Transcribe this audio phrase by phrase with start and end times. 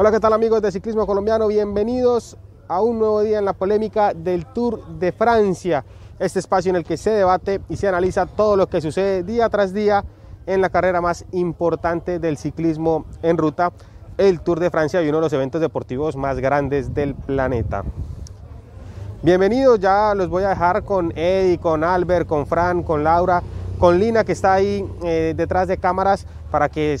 [0.00, 1.48] Hola, ¿qué tal amigos de Ciclismo Colombiano?
[1.48, 2.36] Bienvenidos
[2.68, 5.84] a un nuevo día en la polémica del Tour de Francia,
[6.20, 9.48] este espacio en el que se debate y se analiza todo lo que sucede día
[9.48, 10.04] tras día
[10.46, 13.72] en la carrera más importante del ciclismo en ruta,
[14.18, 17.82] el Tour de Francia y uno de los eventos deportivos más grandes del planeta.
[19.22, 23.42] Bienvenidos, ya los voy a dejar con Eddie, con Albert, con Fran, con Laura,
[23.80, 26.96] con Lina que está ahí eh, detrás de cámaras para que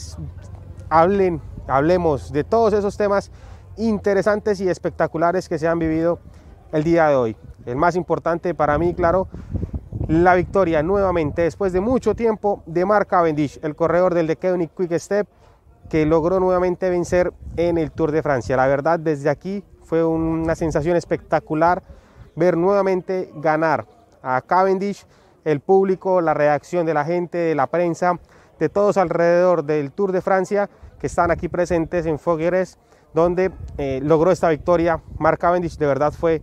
[0.90, 3.30] hablen hablemos de todos esos temas
[3.76, 6.18] interesantes y espectaculares que se han vivido
[6.72, 7.36] el día de hoy.
[7.66, 9.28] El más importante para mí, claro,
[10.08, 14.98] la victoria nuevamente después de mucho tiempo de Mark Cavendish, el corredor del The Quick
[14.98, 15.28] Step,
[15.88, 18.56] que logró nuevamente vencer en el Tour de Francia.
[18.56, 21.82] La verdad, desde aquí fue una sensación espectacular
[22.36, 23.86] ver nuevamente ganar
[24.22, 25.06] a Cavendish,
[25.44, 28.18] el público, la reacción de la gente, de la prensa,
[28.58, 30.68] de todos alrededor del Tour de Francia
[31.00, 32.78] que están aquí presentes en Fogueres,
[33.14, 35.00] donde eh, logró esta victoria.
[35.18, 36.42] Mark Cavendish de verdad fue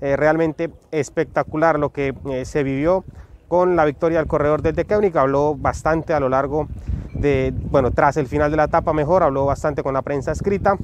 [0.00, 3.04] eh, realmente espectacular lo que eh, se vivió
[3.48, 6.68] con la victoria del corredor del que Habló bastante a lo largo
[7.14, 10.76] de, bueno, tras el final de la etapa mejor, habló bastante con la prensa escrita.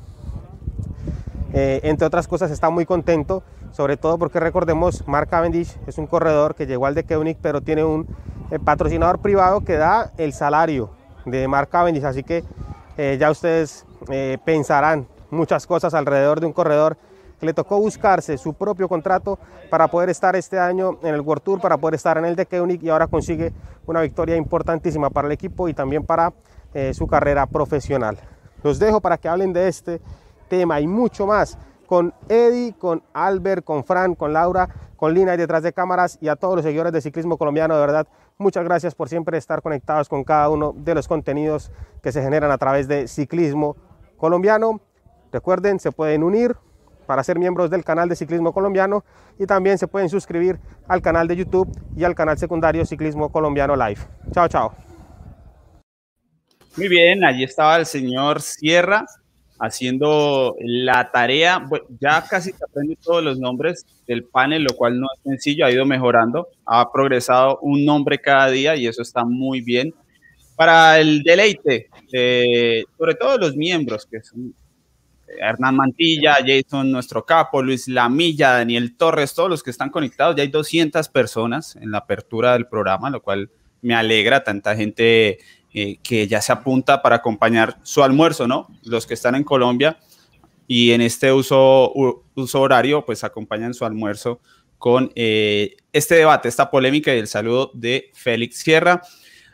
[1.53, 3.43] entre otras cosas, está muy contento,
[3.73, 7.61] sobre todo porque recordemos, Mark Cavendish es un corredor que llegó al de Keunig, pero
[7.61, 8.07] tiene un
[8.65, 10.91] patrocinador privado que da el salario
[11.27, 12.45] de Mark Cavendish, así que
[12.97, 16.97] eh, ya ustedes eh, pensarán muchas cosas alrededor de un corredor
[17.41, 21.43] que le tocó buscarse su propio contrato para poder estar este año en el World
[21.43, 23.53] Tour, para poder estar en el de Keunig y ahora consigue
[23.87, 26.33] una victoria importantísima para el equipo y también para
[26.75, 28.17] eh, su carrera profesional.
[28.63, 30.01] Los dejo para que hablen de este
[30.49, 35.37] tema y mucho más con Eddie, con Albert, con Fran, con Laura, con Lina y
[35.37, 37.75] detrás de cámaras y a todos los seguidores de ciclismo colombiano.
[37.75, 38.07] De verdad,
[38.39, 41.71] muchas gracias por siempre estar conectados con cada uno de los contenidos
[42.03, 43.77] que se generan a través de ciclismo
[44.17, 44.81] colombiano.
[45.33, 46.57] Recuerden, se pueden unir
[47.07, 49.05] para ser miembros del canal de Ciclismo Colombiano
[49.39, 53.77] y también se pueden suscribir al canal de YouTube y al canal secundario Ciclismo Colombiano
[53.77, 54.01] Live.
[54.33, 54.75] Chao, chao.
[56.77, 59.05] Muy bien, allí estaba el señor Sierra
[59.63, 61.65] haciendo la tarea.
[62.01, 65.71] ya casi se aprende todos los nombres del panel, lo cual no es sencillo, ha
[65.71, 69.95] ido mejorando, ha progresado un nombre cada día y eso está muy bien.
[70.57, 71.89] Para el deleite,
[72.99, 74.53] sobre todo los miembros, que son
[75.29, 80.35] eh, Hernán Mantilla, Jason, nuestro capo, Luis Lamilla, Daniel Torres, todos los que están conectados,
[80.35, 83.49] ya hay 200 personas en la apertura del programa, lo cual
[83.81, 85.39] me alegra, tanta gente
[85.75, 88.69] eh, que ya se apunta para acompañar su almuerzo, ¿no?
[88.85, 89.99] Los que están en Colombia
[90.67, 91.93] y en este uso,
[92.35, 94.41] uso horario, pues acompañan su almuerzo
[94.77, 99.01] con eh, este debate, esta polémica y el saludo de Félix Sierra.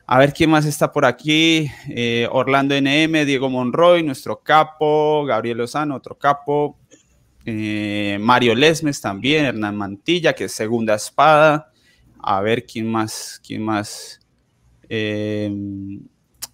[0.08, 1.70] A ver quién más está por aquí.
[1.88, 6.78] Eh, Orlando NM, Diego Monroy, nuestro capo, Gabriel Lozano, otro capo.
[7.44, 11.70] Mario Lesmes también, Hernán Mantilla, que es segunda espada.
[12.18, 14.20] A ver quién más, quién más.
[14.88, 15.50] Eh,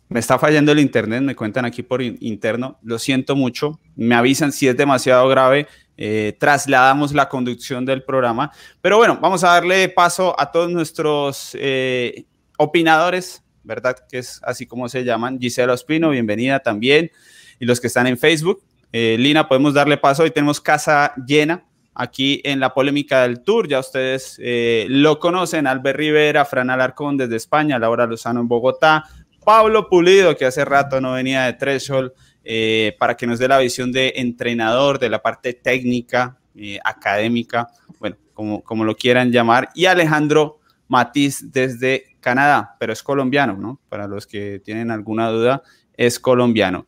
[0.08, 4.52] me está fallando el internet, me cuentan aquí por interno, lo siento mucho, me avisan
[4.52, 9.88] si es demasiado grave, eh, trasladamos la conducción del programa, pero bueno, vamos a darle
[9.88, 12.26] paso a todos nuestros eh,
[12.58, 13.96] opinadores, ¿verdad?
[14.08, 17.10] Que es así como se llaman, Gisela Ospino, bienvenida también,
[17.58, 18.62] y los que están en Facebook.
[18.92, 23.68] Lina, podemos darle paso, hoy tenemos casa llena, aquí en la polémica del Tour.
[23.68, 29.04] Ya ustedes eh, lo conocen, Albert Rivera, Fran Alarcón desde España, Laura Lozano en Bogotá,
[29.44, 32.12] Pablo Pulido, que hace rato no venía de Threshold,
[32.44, 37.68] eh, para que nos dé la visión de entrenador, de la parte técnica, eh, académica,
[37.98, 43.80] bueno, como, como lo quieran llamar, y Alejandro Matiz desde Canadá, pero es colombiano, ¿no?
[43.88, 45.62] Para los que tienen alguna duda,
[45.96, 46.86] es colombiano.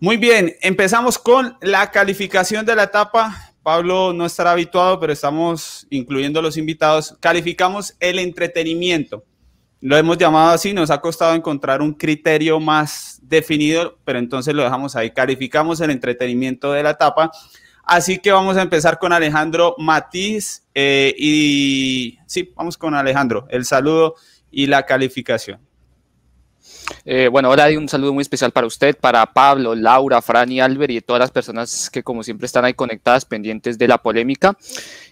[0.00, 3.53] Muy bien, empezamos con la calificación de la etapa.
[3.64, 7.16] Pablo no estará habituado, pero estamos incluyendo los invitados.
[7.18, 9.24] Calificamos el entretenimiento.
[9.80, 14.62] Lo hemos llamado así, nos ha costado encontrar un criterio más definido, pero entonces lo
[14.62, 15.10] dejamos ahí.
[15.12, 17.30] Calificamos el entretenimiento de la etapa.
[17.84, 23.64] Así que vamos a empezar con Alejandro Matiz eh, y sí, vamos con Alejandro, el
[23.64, 24.14] saludo
[24.50, 25.63] y la calificación.
[27.04, 30.60] Eh, bueno, ahora hay un saludo muy especial para usted, para Pablo, Laura, Fran y
[30.60, 34.56] Albert y todas las personas que como siempre están ahí conectadas, pendientes de la polémica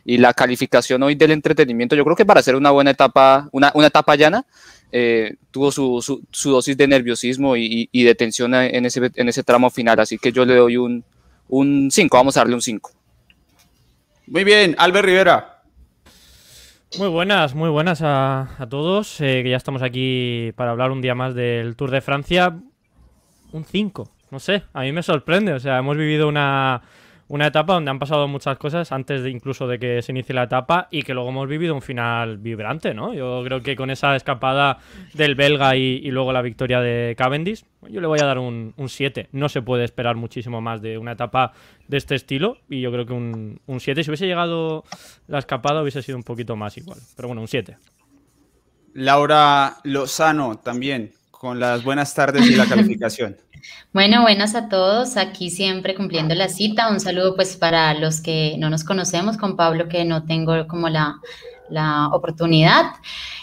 [0.05, 1.95] y la calificación hoy del entretenimiento.
[1.97, 4.45] Yo creo que para hacer una buena etapa, una, etapa llana,
[4.91, 10.01] eh, tuvo su, dosis de nerviosismo y, de tensión en ese, en ese tramo final,
[10.01, 11.05] así que yo le doy un
[11.91, 12.91] 5, vamos a darle un 5.
[14.27, 15.52] Muy bien, Albert Rivera.
[16.99, 21.15] Muy buenas, muy buenas a, todos, eh, que ya estamos aquí para hablar un día
[21.15, 22.55] más del Tour de Francia.
[23.51, 25.55] Un 5, no sé, a mí me sorprende.
[25.55, 26.83] O sea, hemos vivido una,
[27.33, 30.43] una etapa donde han pasado muchas cosas antes de incluso de que se inicie la
[30.43, 33.15] etapa y que luego hemos vivido un final vibrante, ¿no?
[33.15, 34.81] Yo creo que con esa escapada
[35.15, 39.31] del belga y, luego la victoria de Cavendish, yo le voy a dar un 7.
[39.33, 41.55] No se puede esperar muchísimo más de una etapa
[41.89, 44.05] de este estilo y yo creo que un 7.
[44.05, 44.85] Si hubiese llegado
[45.27, 47.79] la escapada hubiese sido un poquito más igual, pero bueno, un 7.
[48.93, 53.39] Laura Lozano también, con las buenas tardes y la calificación.
[53.93, 55.17] Bueno, buenas a todos.
[55.17, 56.91] Aquí siempre cumpliendo la cita.
[56.91, 60.89] Un saludo pues para los que no nos conocemos, con Pablo que no tengo como
[60.89, 61.19] la,
[62.13, 62.93] oportunidad.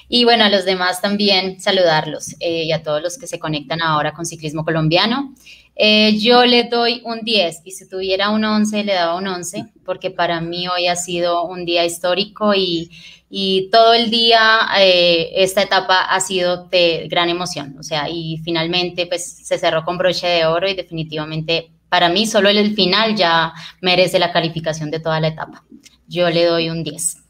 [0.08, 3.82] Y bueno, a los demás también saludarlos eh, y a todos los que se conectan
[3.82, 5.34] ahora con Ciclismo Colombiano.
[5.82, 9.64] Eh, yo le doy un 10 y si tuviera un 11 le daba un 11
[9.86, 12.92] porque para mí hoy ha sido un día histórico y,
[13.30, 18.42] y todo el día eh, esta etapa ha sido de gran emoción, o sea, y
[18.44, 23.16] finalmente pues se cerró con broche de oro y definitivamente para mí solo el final
[23.16, 25.64] ya merece la calificación de toda la etapa.
[26.10, 27.24] Yo le doy un 10.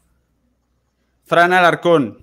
[1.22, 2.19] Fran Alarcón.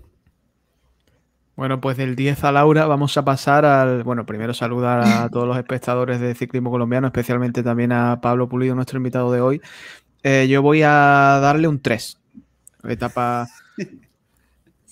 [1.57, 5.47] Bueno, pues del 10 a Laura vamos a pasar al, bueno, primero saludar a todos
[5.47, 9.61] los espectadores de ciclismo colombiano, especialmente también a Pablo Pulido, nuestro invitado de hoy.
[10.21, 12.19] Eh, yo voy a darle un 3.
[12.83, 13.47] Etapa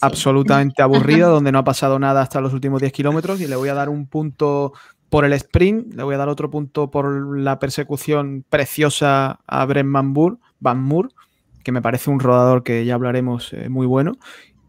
[0.01, 3.69] absolutamente aburrida, donde no ha pasado nada hasta los últimos 10 kilómetros y le voy
[3.69, 4.73] a dar un punto
[5.11, 9.94] por el sprint, le voy a dar otro punto por la persecución preciosa a Bren
[9.94, 11.09] Van, Moor,
[11.63, 14.13] que me parece un rodador que ya hablaremos eh, muy bueno,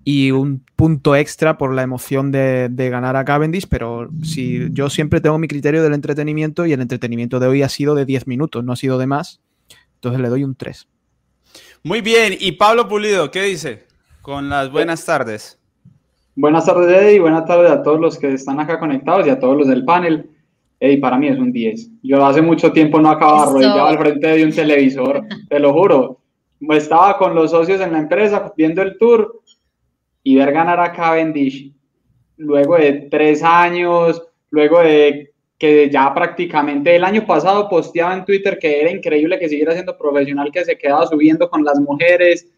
[0.09, 5.21] y un punto extra por la emoción de, ganar a Cavendish, pero si yo siempre
[5.21, 8.63] tengo mi criterio del entretenimiento y el entretenimiento de hoy ha sido de 10 minutos,
[8.63, 9.41] no ha sido de más,
[9.97, 10.87] entonces le doy un 3.
[11.83, 13.87] Muy bien, y Pablo Pulido, ¿qué dice?
[14.23, 15.59] Con las buenas tardes.
[16.37, 19.57] Buenas tardes, Eddie, buenas tardes a todos los que están acá conectados y a todos
[19.57, 20.31] los del panel.
[20.79, 21.91] Eddie, para mí es un 10.
[22.05, 26.21] Yo hace mucho tiempo no acababa arrodillado al frente de un televisor, te lo juro.
[26.61, 29.43] Estaba con los socios en la empresa viendo el tour
[30.27, 31.73] y ver ganar a Cavendish
[32.37, 34.21] luego de tres años,
[34.51, 39.49] luego de que ya prácticamente el año pasado posteaba en Twitter que era increíble que
[39.49, 42.51] siguiera siendo profesional, que se quedaba subiendo con las mujeres,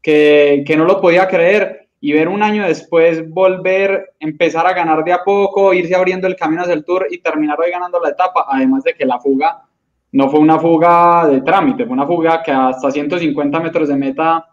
[0.00, 5.02] que, que no lo podía creer y ver un año después volver, empezar a ganar
[5.02, 8.10] de a poco, irse abriendo el camino hacia el tour y terminar hoy ganando la
[8.10, 9.64] etapa, además de que la fuga
[10.12, 14.46] no fue una fuga de trámite, fue una fuga que hasta 150 metros de meta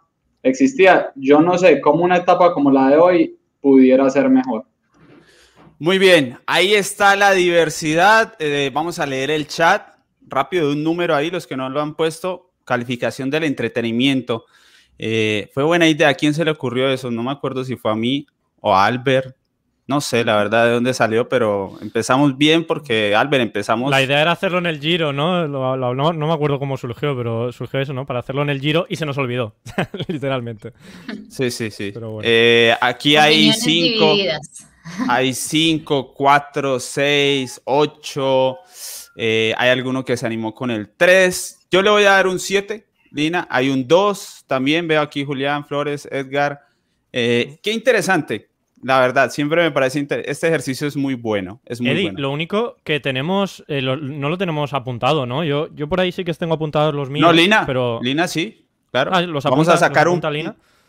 [0.43, 1.11] existía.
[1.15, 4.65] Yo no sé cómo una etapa como la de hoy pudiera ser mejor.
[5.77, 8.35] Muy bien, ahí está la diversidad.
[8.39, 9.95] Eh, vamos a leer el chat
[10.27, 12.51] rápido de un número ahí, los que no lo han puesto.
[12.65, 14.45] Calificación del entretenimiento.
[14.97, 16.09] Eh, fue buena idea.
[16.09, 17.09] ¿A quién se le ocurrió eso?
[17.09, 18.27] No me acuerdo si fue a mí
[18.59, 19.35] o a Albert.
[19.89, 23.89] No sé, la verdad, de dónde salió, pero empezamos bien porque, Albert, empezamos...
[23.89, 25.47] La idea era hacerlo en el Giro, ¿no?
[25.47, 28.05] no, me acuerdo cómo surgió, pero surgió eso, ¿no?
[28.05, 29.55] Para hacerlo en el Giro y se nos olvidó,
[30.07, 30.73] literalmente.
[31.29, 31.91] Sí, sí, sí.
[32.21, 34.15] Eh, aquí hay cinco...
[35.07, 38.57] Hay 5, 4, 6, 8.
[39.17, 41.67] hay alguno que se animó con el 3.
[41.71, 43.47] Yo le voy a dar un 7, Lina.
[43.49, 44.87] Hay un 2 también.
[44.87, 46.61] Veo aquí Julián Flores, Edgar.
[47.11, 48.49] Eh, qué interesante.
[48.81, 51.59] La verdad, siempre me parece este ejercicio es muy bueno.
[51.65, 55.43] Es muy Eddie, lo único que tenemos, eh, no lo tenemos apuntado, ¿no?
[55.43, 57.27] Yo, yo por ahí sí que tengo apuntados los míos.
[57.27, 57.99] No, Lina, pero...
[58.01, 59.11] Lina sí, claro.
[59.13, 60.21] Ah, vamos a sacar un,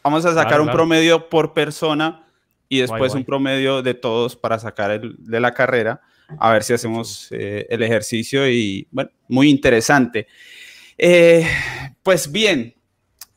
[0.04, 2.24] vamos a sacar un promedio por persona
[2.68, 6.00] y después un promedio de todos para sacar el, de la carrera,
[6.38, 10.28] a ver si hacemos eh, el ejercicio y bueno, muy interesante.
[10.96, 11.44] Eh,
[12.04, 12.74] pues bien,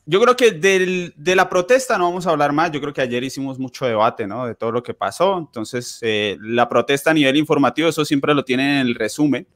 [0.06, 3.24] yo creo que de la protesta no vamos a hablar más, yo creo que ayer
[3.24, 4.46] hicimos mucho debate, ¿no?
[4.46, 8.44] De todo lo que pasó, entonces eh, la protesta a nivel informativo, eso siempre lo
[8.44, 9.48] tienen en el resumen,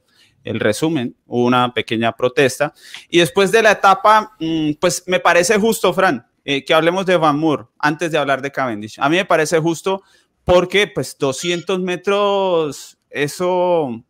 [0.43, 2.73] el resumen, una pequeña protesta.
[3.09, 7.17] Y después de la etapa, mm, pues me parece justo, Fran, eh, que hablemos de
[7.17, 8.99] Van Moore antes de hablar de Cavendish.
[8.99, 10.01] A mí me parece justo
[10.43, 14.03] porque pues 200 metros, eso,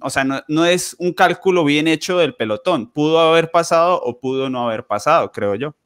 [0.00, 2.90] o sea, no, no, es un cálculo bien hecho del pelotón.
[2.92, 5.76] Pudo haber pasado o pudo no haber pasado, creo yo.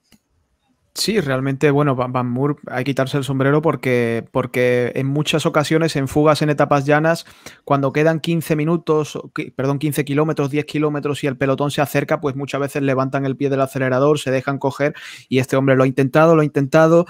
[1.00, 5.96] Sí, realmente, bueno, Van Moore hay que quitarse el sombrero porque, porque en muchas ocasiones
[5.96, 7.24] en fugas en etapas llanas,
[7.64, 9.18] cuando quedan 15 minutos,
[9.56, 13.34] perdón, 15 kilómetros, 10 kilómetros y el pelotón se acerca, pues muchas veces levantan el
[13.34, 14.92] pie del acelerador, se dejan coger
[15.30, 17.06] y este hombre lo ha intentado, lo ha intentado,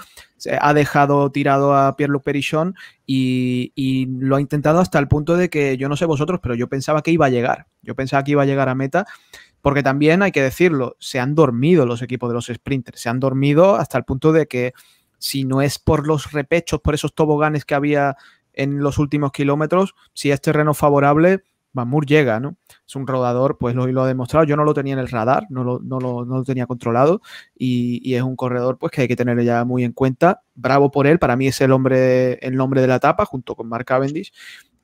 [0.61, 5.49] ha dejado tirado a Pierre-Luc Perichon y, y lo ha intentado hasta el punto de
[5.49, 8.31] que yo no sé vosotros, pero yo pensaba que iba a llegar, yo pensaba que
[8.31, 9.05] iba a llegar a meta
[9.61, 13.19] porque también hay que decirlo, se han dormido los equipos de los sprinters, se han
[13.19, 14.73] dormido hasta el punto de que
[15.17, 18.17] si no es por los repechos, por esos toboganes que había
[18.53, 22.57] en los últimos kilómetros, si es terreno favorable, Moor llega, ¿no?
[22.85, 24.45] Es un rodador, pues lo, lo ha demostrado.
[24.45, 27.21] Yo no lo tenía en el radar, no lo, tenía controlado
[27.57, 30.41] y, y, es un corredor pues que hay que tener ya muy en cuenta.
[30.53, 33.69] Bravo por él, para mí es el hombre, el nombre de la etapa junto con
[33.69, 34.33] Mark Cavendish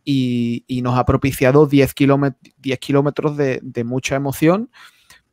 [0.09, 4.69] y, nos ha propiciado 10 kilómetros, 10 kilómetros de, mucha emoción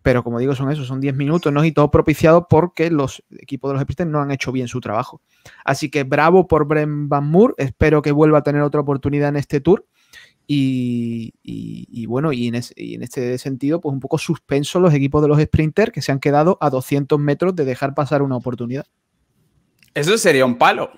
[0.02, 1.64] pero como digo, son esos, son 10 minutos, ¿no?
[1.64, 5.22] Y todo propiciado porque los equipos de los sprinters no han hecho bien su trabajo.
[5.64, 9.36] Así que bravo por Bren Van Moor, espero que vuelva a tener otra oportunidad en
[9.36, 9.86] este tour.
[10.46, 15.28] Y, bueno, y en, y en, este sentido, pues un poco suspenso los equipos de
[15.28, 18.84] los sprinters que se han quedado a 200 metros de dejar pasar una oportunidad.
[19.94, 20.90] Eso sería un palo.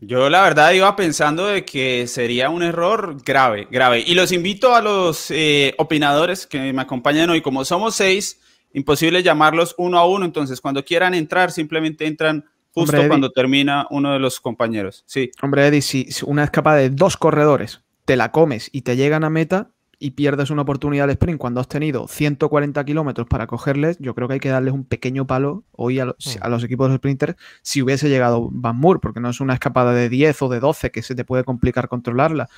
[0.00, 4.04] Yo la verdad iba pensando de que sería un error grave, grave.
[4.06, 7.40] Y los invito a los eh, opinadores que me acompañan hoy.
[7.40, 8.40] Como somos seis,
[8.72, 10.24] imposible llamarlos uno a uno.
[10.24, 15.02] Entonces, cuando quieran entrar, simplemente entran justo Hombre, cuando termina uno de los compañeros.
[15.06, 15.30] Sí.
[15.40, 19.30] Hombre, Eddie, si una escapada de dos corredores te la comes y te llegan a
[19.30, 24.14] meta, y pierdes una oportunidad de sprint cuando has tenido 140 kilómetros para cogerles, yo
[24.14, 26.38] creo que hay que darles un pequeño palo hoy a los, mm.
[26.42, 29.92] a los equipos de sprinters si hubiese llegado Van Moor, porque no es una escapada
[29.92, 32.48] de 10 o de 12 que se te puede complicar controlarla.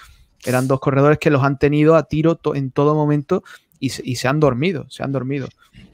[0.44, 3.42] Eran dos corredores que los han tenido a tiro to en todo momento
[3.78, 5.48] y se, y se, han dormido, se han dormido.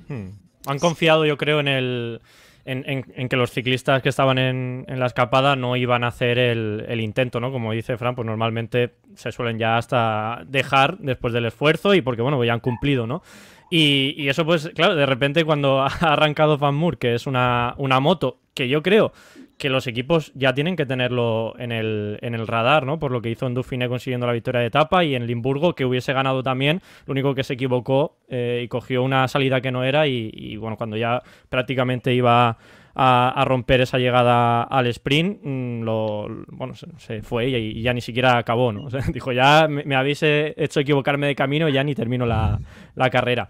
[0.08, 0.30] Hmm.
[0.66, 2.20] Han confiado, yo creo, en el,
[2.64, 6.38] en, en, que los ciclistas que estaban en, en, la escapada no iban a hacer
[6.38, 7.52] el, el, intento, ¿no?
[7.52, 12.22] Como dice Fran, pues normalmente se suelen ya hasta dejar después del esfuerzo y porque,
[12.22, 13.22] bueno, ya han cumplido, ¿no?
[13.70, 17.74] Y, y eso, pues, claro, de repente cuando ha arrancado Van Moor, que es una,
[17.76, 19.12] una moto que yo creo
[19.58, 22.98] que los equipos ya tienen que tenerlo en el, en el radar, ¿no?
[22.98, 25.84] Por lo que hizo en Dauphiné consiguiendo la victoria de etapa y en Limburgo, que
[25.84, 29.84] hubiese ganado también, lo único que se equivocó eh, y cogió una salida que no
[29.84, 32.58] era y, y bueno, cuando ya prácticamente iba
[32.94, 35.42] a, romper esa llegada al sprint,
[35.84, 38.88] lo, bueno, se, fue y, y, ya ni siquiera acabó, ¿no?
[39.12, 42.60] Dijo, ya me, habéis hecho equivocarme de camino y ya ni termino la,
[43.10, 43.48] carrera.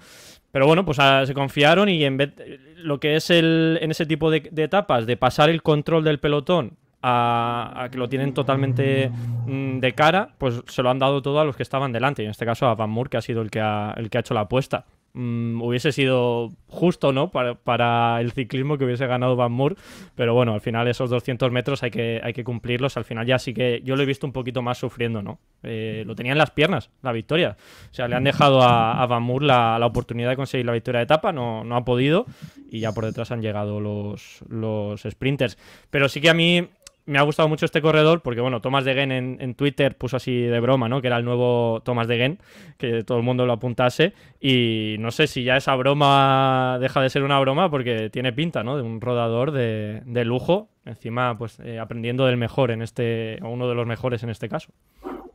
[0.51, 2.35] Pero bueno, pues a, se confiaron y en vez
[2.77, 6.77] lo que es el en ese tipo de, etapas de pasar el control del pelotón
[7.03, 9.11] a, que lo tienen totalmente
[9.47, 12.23] mmm, de cara, pues se lo han dado todo a los que estaban delante.
[12.23, 14.19] Y en este caso a Van Moor, que ha sido el que ha, el que
[14.19, 14.87] ha hecho la apuesta.
[15.17, 17.31] Mm, hubiese sido justo, ¿no?
[17.31, 19.77] Para, para, el ciclismo que hubiese ganado Van Moor,
[20.17, 22.97] pero bueno, al final esos 200 metros hay que, hay que cumplirlos.
[22.97, 25.39] Al final ya sí que yo lo he visto un poquito más sufriendo, ¿no?
[25.63, 27.57] Eh, lo tenía en las piernas, la victoria.
[27.93, 30.99] O sea, le han dejado a, Van Moor la, la, oportunidad de conseguir la victoria
[30.99, 32.27] de etapa, no, no ha podido
[32.69, 35.57] y ya por detrás han llegado los, los sprinters.
[35.91, 36.69] Pero sí que a mí
[37.07, 40.17] me ha gustado mucho este corredor porque, bueno, Tomás de Gen en, en, Twitter puso
[40.17, 41.01] así de broma, ¿no?
[41.01, 42.39] Que era el nuevo Tomás de Gen,
[42.79, 44.15] que todo el mundo lo apuntase.
[44.41, 48.63] Y no sé si ya esa broma deja de ser una broma porque tiene pinta,
[48.63, 48.77] ¿no?
[48.77, 50.69] De un rodador de, de lujo.
[50.87, 54.49] Encima, pues eh, aprendiendo del mejor en este, o uno de los mejores en este
[54.49, 54.71] caso.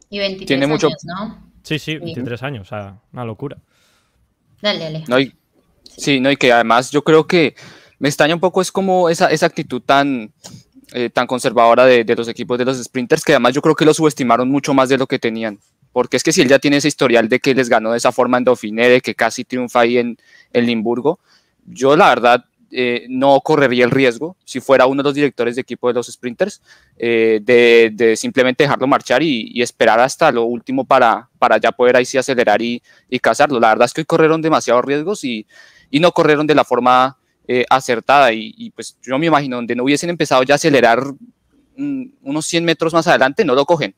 [0.10, 0.96] Y 23 tiene años, mucho...
[1.04, 1.50] ¿no?
[1.64, 2.46] Sí, sí, 23 sí.
[2.46, 3.58] años, o sea, una locura.
[4.62, 5.04] Dale, dale.
[5.08, 5.18] No,
[5.84, 7.56] sí, no, y que además yo creo que
[8.00, 10.34] me extraña un poco es como esa, esa actitud tan
[10.94, 13.86] eh, tan conservadora de, de, los equipos de los sprinters, que además yo creo que
[13.86, 15.60] lo subestimaron mucho más de lo que tenían.
[15.92, 18.12] Porque es que si él ya tiene ese historial de que les ganó de esa
[18.12, 20.18] forma en Dauphiné, de que casi triunfa ahí en,
[20.54, 21.20] en Limburgo,
[21.66, 25.62] yo la verdad eh, no correría el riesgo, si fuera uno de los directores de
[25.62, 26.62] equipo de los sprinters,
[26.98, 31.72] eh, de, de, simplemente dejarlo marchar y, y, esperar hasta lo último para, para ya
[31.72, 33.60] poder ahí sí acelerar y, y cazarlo.
[33.60, 35.48] La verdad es que hoy corrieron demasiados riesgos y,
[35.90, 37.18] y no corrieron de la forma
[37.52, 41.02] eh, acertada y, y, pues yo me imagino donde no hubiesen empezado ya a acelerar
[41.76, 43.96] mm, unos 100 metros más adelante, no lo cogen.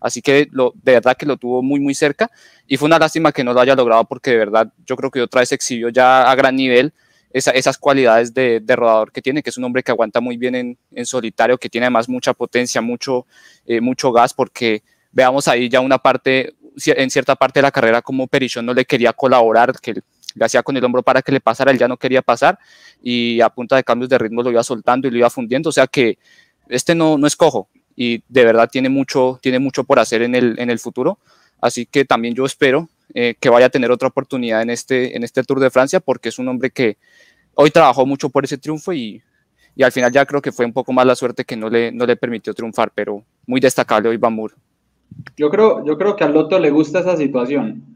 [0.00, 2.30] Así que lo, de verdad que lo tuvo muy, muy cerca
[2.68, 5.20] y fue una lástima que no lo haya logrado porque de verdad yo creo que
[5.20, 6.92] otra vez exhibió ya a gran nivel
[7.32, 10.36] esa, esas cualidades de, de, rodador que tiene, que es un hombre que aguanta muy
[10.36, 13.26] bien en, en solitario, que tiene además mucha potencia, mucho,
[13.66, 16.54] eh, mucho gas, porque veamos ahí ya una parte,
[16.86, 20.02] en cierta parte de la carrera como Perichón no le quería colaborar, que
[20.34, 22.58] le hacía con el hombro para que le pasara, él ya no quería pasar
[23.02, 25.72] y a punta de cambios de ritmo lo iba soltando y lo iba fundiendo, o
[25.72, 26.18] sea que
[26.68, 30.34] este no, no es cojo y de verdad tiene mucho, tiene mucho por hacer en
[30.34, 31.18] el, en el futuro,
[31.60, 35.24] así que también yo espero eh, que vaya a tener otra oportunidad en este, en
[35.24, 36.96] este Tour de Francia porque es un hombre que
[37.54, 39.22] hoy trabajó mucho por ese triunfo y,
[39.74, 41.92] y al final ya creo que fue un poco más la suerte que no le,
[41.92, 44.54] no le permitió triunfar, pero muy destacable hoy Moor.
[45.36, 47.89] Yo creo, yo creo que al Loto le gusta esa situación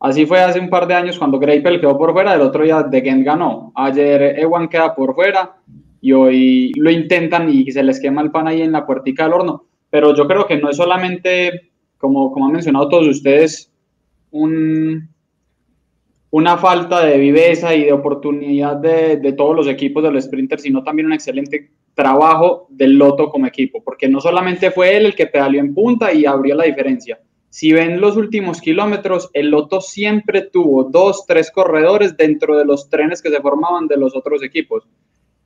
[0.00, 2.82] Así fue hace un par de años cuando Greipel quedó por fuera, el otro día
[2.82, 3.72] De Gent ganó.
[3.74, 5.56] Ayer Ewan queda por fuera
[6.00, 9.32] y hoy lo intentan y se les quema el pan ahí en la puertica del
[9.32, 9.64] horno.
[9.88, 13.72] Pero yo creo que no es solamente, como, como han mencionado todos ustedes,
[14.30, 15.08] un,
[16.30, 20.62] una falta de viveza y de oportunidad de, de, todos los equipos de los sprinters,
[20.62, 25.14] sino también un excelente trabajo del Loto como equipo, porque no solamente fue él el
[25.14, 27.18] que pedaleó en punta y abrió la diferencia,
[27.50, 32.90] si ven los últimos kilómetros, el Loto siempre tuvo dos, tres corredores dentro de los
[32.90, 34.86] trenes que se formaban de los otros equipos.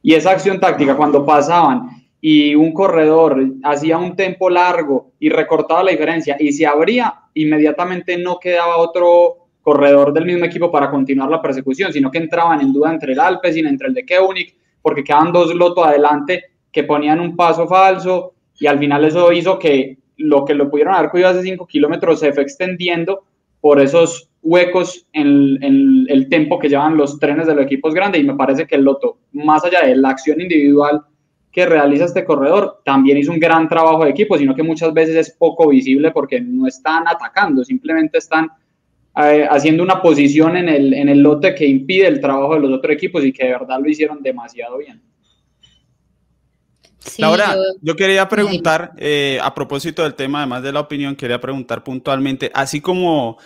[0.02, 1.90] Y esa acción táctica, cuando pasaban
[2.20, 8.16] y un corredor hacía un tempo largo y recortaba la diferencia y se abría, inmediatamente
[8.18, 12.72] no quedaba otro corredor del mismo equipo para continuar la persecución, sino que entraban en
[12.72, 17.20] duda entre el Alpecin, entre el de Keunig, porque quedaban dos lotos adelante que ponían
[17.20, 21.38] un paso falso y al final eso hizo que lo que lo pudieron haber cuidado
[21.38, 23.24] hace 5 kilómetros se fue extendiendo
[23.60, 28.24] por esos huecos en, el tempo que llevan los trenes de los equipos grandes y
[28.24, 31.02] me parece que el Loto, más allá de la acción individual
[31.52, 35.16] que realiza este corredor, también hizo un gran trabajo de equipo, sino que muchas veces
[35.16, 38.48] es poco visible porque no están atacando, simplemente están
[39.16, 42.72] eh, haciendo una posición en el, en el lote que impide el trabajo de los
[42.72, 45.02] otros equipos y que de verdad lo hicieron demasiado bien.
[47.18, 47.96] Laura, yo...
[47.96, 52.80] quería preguntar, eh, a propósito del tema, además de la opinión, quería preguntar puntualmente, así
[52.80, 53.38] como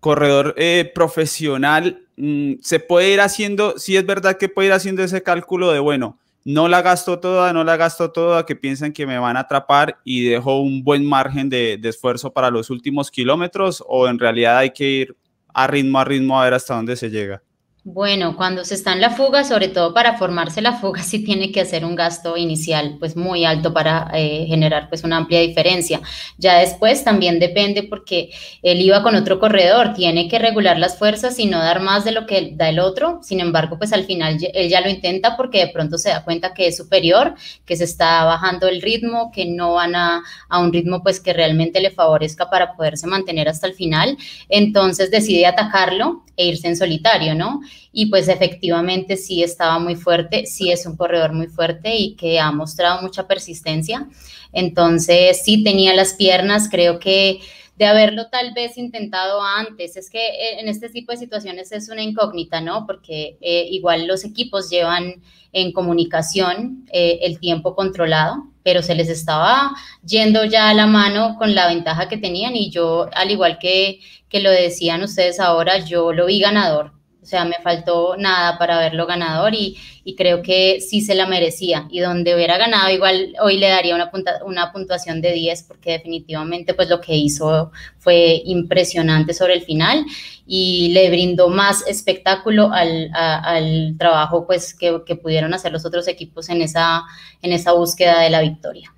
[0.00, 5.02] corredor eh, profesional, mm, se puede ir haciendo, si es verdad que puede ir haciendo
[5.02, 9.06] ese cálculo de, bueno, no la gasto toda, no la gasto toda, que piensan que
[9.06, 13.10] me van a atrapar y dejo un buen margen de, de esfuerzo para los últimos
[13.10, 15.16] kilómetros, o en realidad hay que ir
[15.52, 17.42] a ritmo a ritmo a ver hasta dónde se llega.
[17.90, 21.50] Bueno, cuando se está en la fuga, sobre todo para formarse la fuga, sí tiene
[21.50, 26.02] que hacer un gasto inicial pues muy alto para eh, generar pues una amplia diferencia.
[26.36, 28.28] Ya después también depende porque
[28.62, 32.12] él iba con otro corredor, tiene que regular las fuerzas y no dar más de
[32.12, 33.20] lo que da el otro.
[33.22, 36.52] Sin embargo, pues al final él ya lo intenta porque de pronto se da cuenta
[36.52, 40.74] que es superior, que se está bajando el ritmo, que no van a, a un
[40.74, 44.18] ritmo pues que realmente le favorezca para poderse mantener hasta el final.
[44.50, 47.60] Entonces decide atacarlo e irse en solitario, ¿no?
[47.92, 52.38] Y pues efectivamente sí estaba muy fuerte, sí es un corredor muy fuerte y que
[52.38, 54.08] ha mostrado mucha persistencia.
[54.52, 57.40] Entonces sí tenía las piernas, creo que
[57.78, 59.96] de haberlo tal vez intentado antes.
[59.96, 62.84] Es que eh, en este tipo de situaciones es una incógnita, ¿no?
[62.86, 69.08] Porque eh, igual los equipos llevan en comunicación eh, el tiempo controlado, pero se les
[69.08, 69.72] estaba
[70.04, 74.00] yendo ya a la mano con la ventaja que tenían y yo, al igual que,
[74.28, 76.97] que lo decían ustedes ahora, yo lo vi ganador.
[77.28, 81.26] O sea, me faltó nada para verlo ganador y, y creo que sí se la
[81.26, 81.86] merecía.
[81.90, 84.10] Y donde hubiera ganado, igual hoy le daría una,
[84.46, 90.06] una puntuación de 10 porque definitivamente pues lo que hizo fue impresionante sobre el final
[90.46, 96.08] y le brindó más espectáculo al, al trabajo pues que, que, pudieron hacer los otros
[96.08, 97.02] equipos en esa,
[97.42, 98.94] en esa búsqueda de la victoria.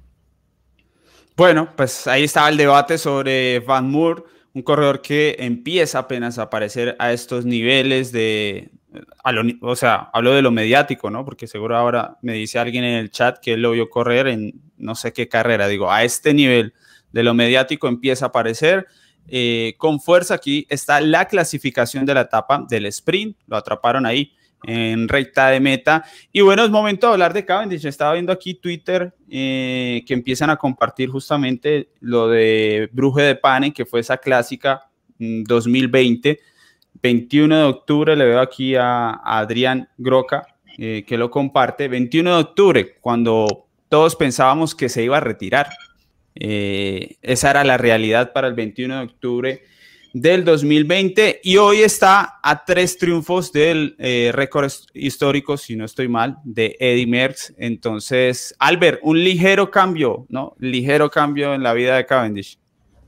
[1.37, 4.23] Bueno, pues ahí estaba el debate sobre Van Moore
[4.55, 8.71] un corredor que empieza apenas a aparecer a estos niveles de,
[9.61, 11.25] o sea, hablo de lo mediático, ¿no?
[11.25, 14.61] Porque seguro ahora me dice alguien en el chat que él lo vio correr en
[14.77, 15.69] no sé qué carrera.
[15.69, 16.75] Digo, a este nivel
[17.13, 18.87] de lo mediático empieza a aparecer.
[19.29, 24.33] Eh, con fuerza aquí está la clasificación de la etapa del sprint, lo atraparon ahí
[24.64, 26.05] en recta de meta.
[26.33, 27.87] Y bueno, es momento de hablar de Cavendish.
[27.87, 33.73] Estaba viendo aquí Twitter eh, que empiezan a compartir justamente lo de Bruje de Pane,
[33.73, 36.33] que fue esa clásica 2020.
[36.33, 36.51] Mm,
[37.03, 40.46] 21 de octubre le veo aquí a, Adrián Groca,
[40.77, 41.88] eh, que lo comparte.
[41.88, 45.68] 21 de octubre, cuando todos pensábamos que se iba a retirar.
[46.35, 49.62] Eh, esa era la realidad para el 21 de octubre
[50.12, 56.09] del 2020 y hoy está a tres triunfos del eh, récord histórico, si no estoy
[56.09, 57.55] mal, de Eddie Merckx.
[57.59, 60.55] Entonces, Albert, un ligero cambio, ¿no?
[60.59, 62.59] Ligero cambio en la vida de Cavendish.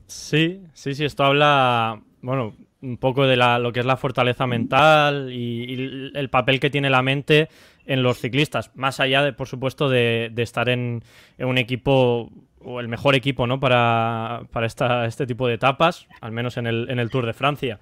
[0.07, 4.45] Sí, sí, sí, esto habla, bueno, un poco de la, lo que es la fortaleza
[4.45, 7.49] mental y, el papel que tiene la mente
[7.85, 11.03] en los ciclistas, más allá de, por supuesto, de, estar en,
[11.37, 12.29] en un equipo
[12.63, 13.59] o el mejor equipo ¿no?
[13.59, 17.33] para, para esta, este tipo de etapas, al menos en el, en el Tour de
[17.33, 17.79] Francia.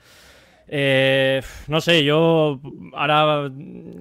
[0.73, 2.61] Eh, no sé, yo
[2.93, 3.51] ahora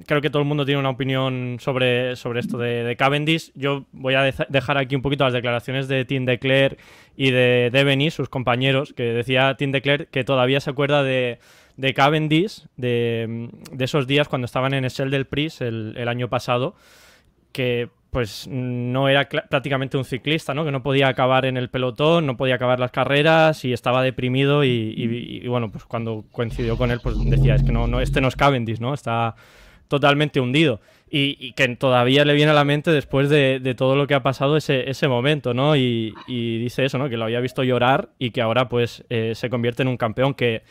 [0.06, 3.50] creo que todo el mundo tiene una opinión sobre, sobre esto de, Cavendish.
[3.56, 6.78] Yo voy a dejar aquí un poquito las declaraciones de Tim Declerc
[7.16, 11.40] y de Deveny, sus compañeros, que decía Tim Declerc que todavía se acuerda de,
[11.76, 16.28] de Cavendish, de, de, esos días cuando estaban en el del Pris el, el año
[16.28, 16.76] pasado,
[17.52, 20.64] que pues no era prácticamente un ciclista, ¿no?
[20.64, 24.64] Que no podía acabar en el pelotón, no podía acabar las carreras y estaba deprimido
[24.64, 28.29] y, bueno, pues cuando coincidió con él, pues decía, es que no, no este no
[28.29, 28.94] es Cavendish, ¿no?
[28.94, 29.37] Está
[29.88, 30.81] totalmente hundido.
[31.12, 34.57] Y, que todavía le viene a la mente después de, todo lo que ha pasado
[34.57, 35.77] ese, ese momento, ¿no?
[35.77, 37.09] Y, dice eso, ¿no?
[37.09, 40.35] Que lo había visto llorar y que ahora pues eh, se convierte en un campeón
[40.35, 40.62] que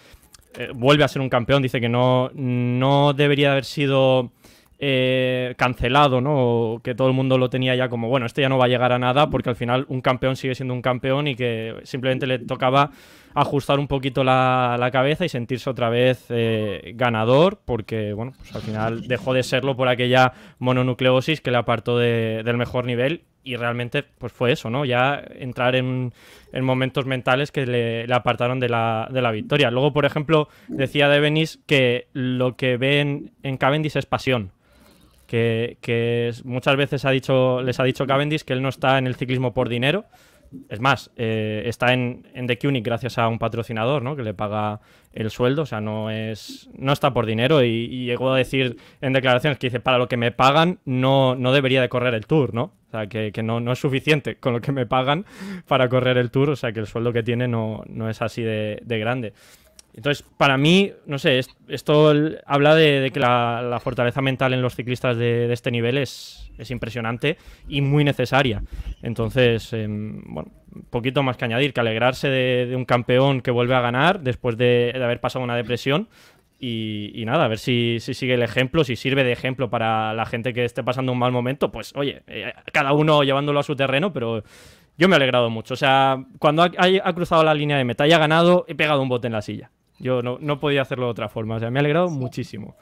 [0.57, 4.31] eh, vuelve a ser un campeón, dice que no, no debería haber sido
[4.81, 6.79] eh, cancelado, ¿no?
[6.81, 8.93] que todo el mundo lo tenía ya como, bueno, este ya no va a llegar
[8.93, 12.39] a nada porque al final un campeón sigue siendo un campeón y que simplemente le
[12.39, 12.91] tocaba
[13.33, 18.61] ajustar un poquito la, cabeza y sentirse otra vez eh, ganador, porque bueno, pues al
[18.61, 24.03] final dejó de serlo por aquella mononucleosis que le apartó del mejor nivel y realmente
[24.03, 24.85] pues fue eso, ¿no?
[24.85, 26.13] Ya entrar en,
[26.53, 29.71] momentos mentales que le, apartaron de la, de la, victoria.
[29.71, 34.51] Luego, por ejemplo, decía de Devenis que lo que ven en Cavendish es pasión.
[35.29, 39.05] Que, que, muchas veces ha dicho, les ha dicho Cavendish que él no está en
[39.05, 40.05] el ciclismo por dinero,
[40.69, 44.15] es más, eh, está en, en The Cuny gracias a un patrocinador, ¿no?
[44.15, 44.79] Que le paga
[45.13, 49.13] el sueldo, o sea, no es no está por dinero y, llegó a decir en
[49.13, 52.53] declaraciones que dice, para lo que me pagan no, no debería de correr el Tour,
[52.53, 52.73] ¿no?
[52.87, 55.25] O sea, que, no, no, es suficiente con lo que me pagan
[55.67, 58.41] para correr el Tour, o sea, que el sueldo que tiene no, no es así
[58.41, 59.33] de, de grande.
[59.93, 62.13] Entonces, para mí, no sé, esto
[62.45, 67.81] habla de, que la, fortaleza mental en los ciclistas de, este nivel es, impresionante y
[67.81, 68.61] muy necesaria.
[69.01, 70.51] Entonces, em, bueno,
[70.89, 74.91] poquito más que añadir, que alegrarse de, un campeón que vuelve a ganar después de,
[74.95, 76.09] haber pasado una depresión.
[76.61, 80.53] Y, nada, a ver si, sigue el ejemplo, si sirve de ejemplo para la gente
[80.53, 84.11] que esté pasando un mal momento, pues oye, eh, cada uno llevándolo a su terreno,
[84.11, 84.43] pero
[84.97, 85.73] yo me he alegrado mucho.
[85.73, 86.69] O sea, cuando ha,
[87.03, 89.41] ha cruzado la línea de meta y ha ganado, he pegado un bote en la
[89.41, 89.71] silla.
[89.99, 91.55] Yo no, podía hacerlo de otra forma.
[91.55, 92.75] O sea, me ha alegrado muchísimo.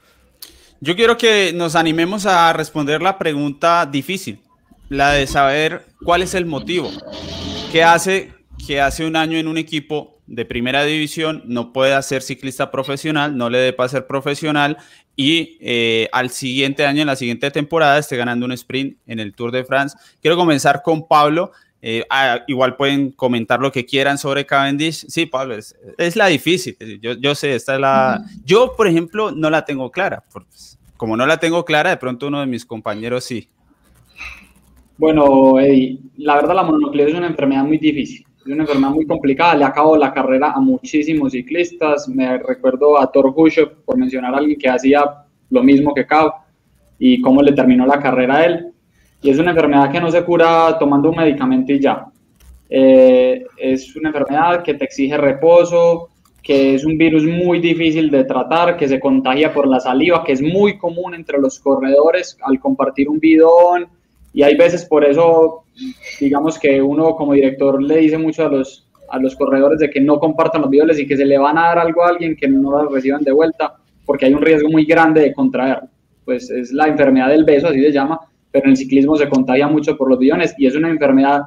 [0.80, 4.42] Yo quiero que nos animemos a responder la pregunta difícil,
[4.90, 6.90] la de saber cuál es el motivo.
[7.72, 8.32] ¿Qué hace
[8.66, 13.38] que hace un año en un equipo de primera división no pueda ser ciclista profesional,
[13.38, 14.78] no le dé para ser profesional
[15.16, 19.34] y eh, al siguiente año, en la siguiente temporada, esté ganando un sprint en el
[19.34, 19.98] Tour de France?
[20.22, 25.06] Quiero comenzar con Pablo eh, ah, igual pueden comentar lo que quieran sobre Cavendish.
[25.08, 26.76] Sí, Pablo, es, la difícil.
[27.02, 28.24] Yo, yo, sé, esta es la...
[28.44, 30.24] Yo, por ejemplo, no la tengo clara.
[30.96, 33.50] Como no la tengo clara, de pronto uno de mis compañeros sí.
[34.98, 38.26] Bueno, Eddie, la verdad la mononucleosis es una enfermedad muy difícil.
[38.40, 39.56] Es una enfermedad muy complicada.
[39.56, 42.08] Le acabado la carrera a muchísimos ciclistas.
[42.10, 45.04] Me recuerdo a Thor Hushoff, por mencionar a alguien que hacía
[45.52, 46.34] lo mismo que Cao
[46.98, 48.74] y cómo le terminó la carrera a él
[49.22, 52.06] y es una enfermedad que no se cura tomando un medicamento y ya.
[52.70, 56.10] Eh, es una enfermedad que te exige reposo,
[56.44, 60.34] que es un virus muy difícil de tratar, que se contagia por la saliva, que
[60.34, 63.88] es muy común entre los corredores al compartir un bidón.
[64.34, 65.64] Y hay veces por eso,
[66.20, 70.00] digamos que uno como director le dice mucho a los, a los corredores de que
[70.00, 72.48] no compartan los bidones y que se le van a dar algo a alguien que
[72.48, 73.74] no lo reciban de vuelta,
[74.06, 75.90] porque hay un riesgo muy grande de contraerlo.
[76.24, 78.20] Pues es la enfermedad del beso, así se llama,
[78.52, 81.42] pero en el ciclismo se contagia mucho por los billones y es una enfermedad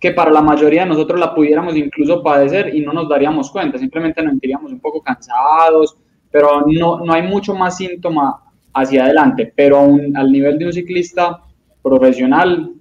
[0.00, 3.78] que para la mayoría de nosotros la pudiéramos incluso padecer y no nos daríamos cuenta,
[3.78, 5.96] simplemente nos sentiríamos un poco cansados,
[6.30, 8.42] pero no, no hay mucho más síntoma
[8.74, 11.40] hacia adelante, pero al nivel de un ciclista
[11.82, 12.72] profesional,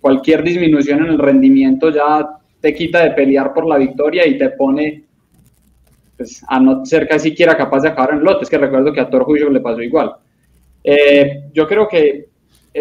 [0.00, 2.26] cualquier disminución en el rendimiento ya
[2.60, 5.04] te quita de pelear por la victoria y te pone
[6.16, 8.44] pues, a no ser casi siquiera capaz de acabar en lote.
[8.44, 10.14] Es que recuerdo que a Thor le pasó igual.
[10.82, 12.28] Eh, yo creo que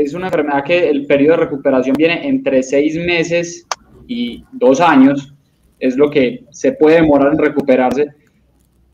[0.03, 3.65] es una enfermedad que el periodo de recuperación viene entre seis meses
[4.07, 5.33] y dos años,
[5.79, 8.07] es lo que se puede demorar en recuperarse.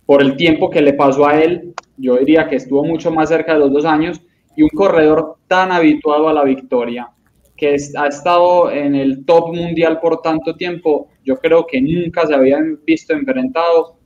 [0.05, 3.53] Por el tiempo que le pasó a él, yo diría que estuvo mucho más cerca
[3.53, 4.21] de los dos años,
[4.55, 7.09] y un corredor tan habituado a la victoria,
[7.55, 12.33] que ha estado en el top mundial por tanto tiempo, yo creo que nunca se
[12.33, 13.97] había visto enfrentado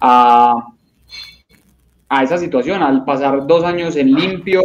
[0.00, 0.75] a,
[2.08, 4.62] a esa situación, al pasar dos años en limpio,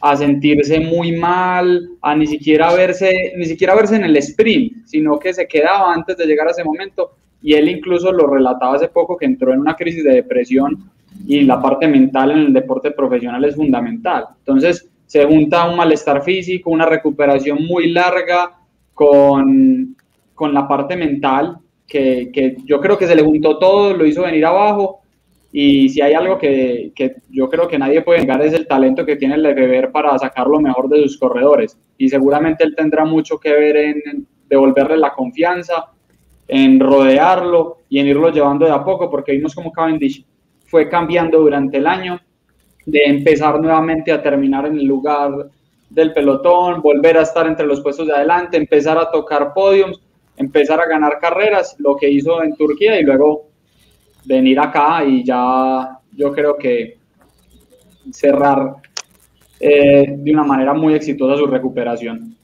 [0.00, 5.18] a sentirse muy mal, a ni siquiera verse, ni siquiera verse en el sprint, sino
[5.18, 7.12] que se quedaba antes de llegar a ese momento.
[7.42, 10.90] Y él incluso lo relataba hace poco que entró en una crisis de depresión
[11.26, 14.26] y la parte mental en el deporte profesional es fundamental.
[14.38, 18.58] Entonces se junta un malestar físico, una recuperación muy larga
[18.94, 19.96] con,
[20.34, 24.22] con la parte mental, que, que yo creo que se le juntó todo, lo hizo
[24.22, 24.99] venir abajo
[25.52, 29.04] y si hay algo que, que, yo creo que nadie puede negar es el talento
[29.04, 31.76] que tiene Lefebvre para sacar lo mejor de sus corredores.
[31.98, 35.86] Y seguramente él tendrá mucho que ver en devolverle la confianza,
[36.46, 40.24] en rodearlo y en irlo llevando de a poco, porque vimos como Cavendish
[40.66, 42.20] fue cambiando durante el año,
[42.86, 45.48] de empezar nuevamente a terminar en el lugar
[45.88, 50.00] del pelotón, volver a estar entre los puestos de adelante, empezar a tocar podiums,
[50.36, 53.49] empezar a ganar carreras, lo que hizo en Turquía y luego
[54.24, 56.98] venir acá y ya yo creo que
[58.12, 58.76] cerrar
[59.58, 62.36] eh, de una manera muy exitosa su recuperación.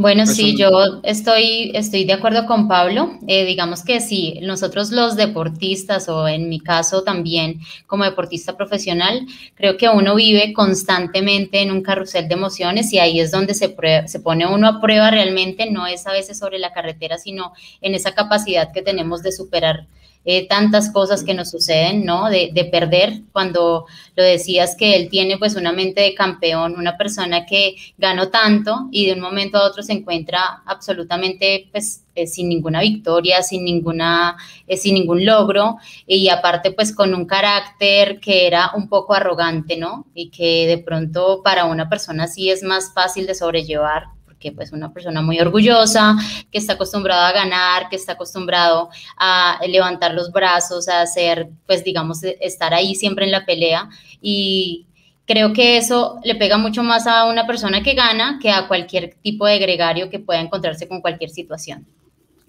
[0.00, 0.70] Bueno, sí, yo
[1.02, 3.18] estoy, estoy de acuerdo con Pablo.
[3.28, 9.26] Eh, digamos que sí, nosotros los deportistas, o en mi caso también como deportista profesional,
[9.54, 13.76] creo que uno vive constantemente en un carrusel de emociones y ahí es donde se,
[14.06, 17.94] se pone uno a prueba realmente, no es a veces sobre la carretera, sino en
[17.94, 19.86] esa capacidad que tenemos de superar
[20.24, 22.28] eh, tantas cosas que nos suceden, ¿no?
[22.28, 26.98] De, de, perder, cuando lo decías que él tiene pues una mente de campeón, una
[26.98, 32.26] persona que ganó tanto y de un momento a otro se encuentra absolutamente pues eh,
[32.26, 38.20] sin ninguna victoria, sin ninguna, eh, sin ningún logro y aparte pues con un carácter
[38.20, 40.06] que era un poco arrogante, ¿no?
[40.14, 44.08] Y que de pronto para una persona así es más fácil de sobrellevar
[44.40, 46.16] que pues una persona muy orgullosa,
[46.50, 51.84] que está acostumbrado a ganar, que está acostumbrado a levantar los brazos, a hacer, pues
[51.84, 53.88] digamos, estar ahí siempre en la pelea
[54.20, 54.86] y
[55.26, 59.14] creo que eso le pega mucho más a una persona que gana que a cualquier
[59.22, 61.86] tipo de gregario que pueda encontrarse con cualquier situación.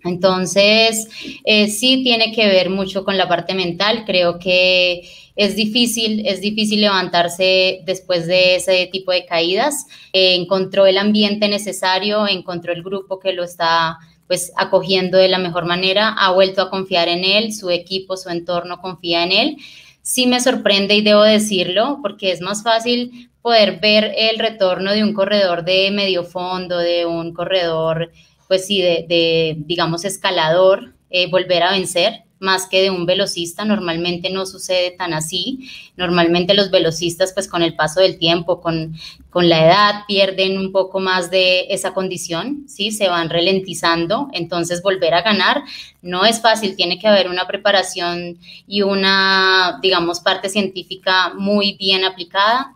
[0.04, 1.08] Entonces,
[1.44, 4.04] eh, sí tiene que ver mucho con la parte mental.
[4.06, 5.02] Creo que
[5.36, 9.86] es difícil, es difícil levantarse después de ese tipo de caídas.
[10.14, 15.40] Eh, encontró el ambiente necesario, encontró el grupo que lo está pues acogiendo de la
[15.40, 19.58] mejor manera, ha vuelto a confiar en él, su equipo, su entorno confía en él.
[20.04, 25.04] Sí me sorprende y debo decirlo, porque es más fácil poder ver el retorno de
[25.04, 28.12] un corredor de medio fondo, de un corredor,
[28.52, 33.64] pues sí, de, digamos, escalador, eh, volver a vencer más que de un velocista.
[33.64, 35.70] Normalmente no sucede tan así.
[35.96, 38.94] Normalmente los velocistas, pues con el paso del tiempo, con,
[39.30, 42.92] con la edad, pierden un poco más de esa condición, ¿sí?
[42.92, 44.28] Se van ralentizando.
[44.34, 45.64] Entonces, volver a ganar
[46.02, 46.76] no es fácil.
[46.76, 48.38] Tiene que haber una preparación
[48.68, 52.76] y una, digamos, parte científica muy bien aplicada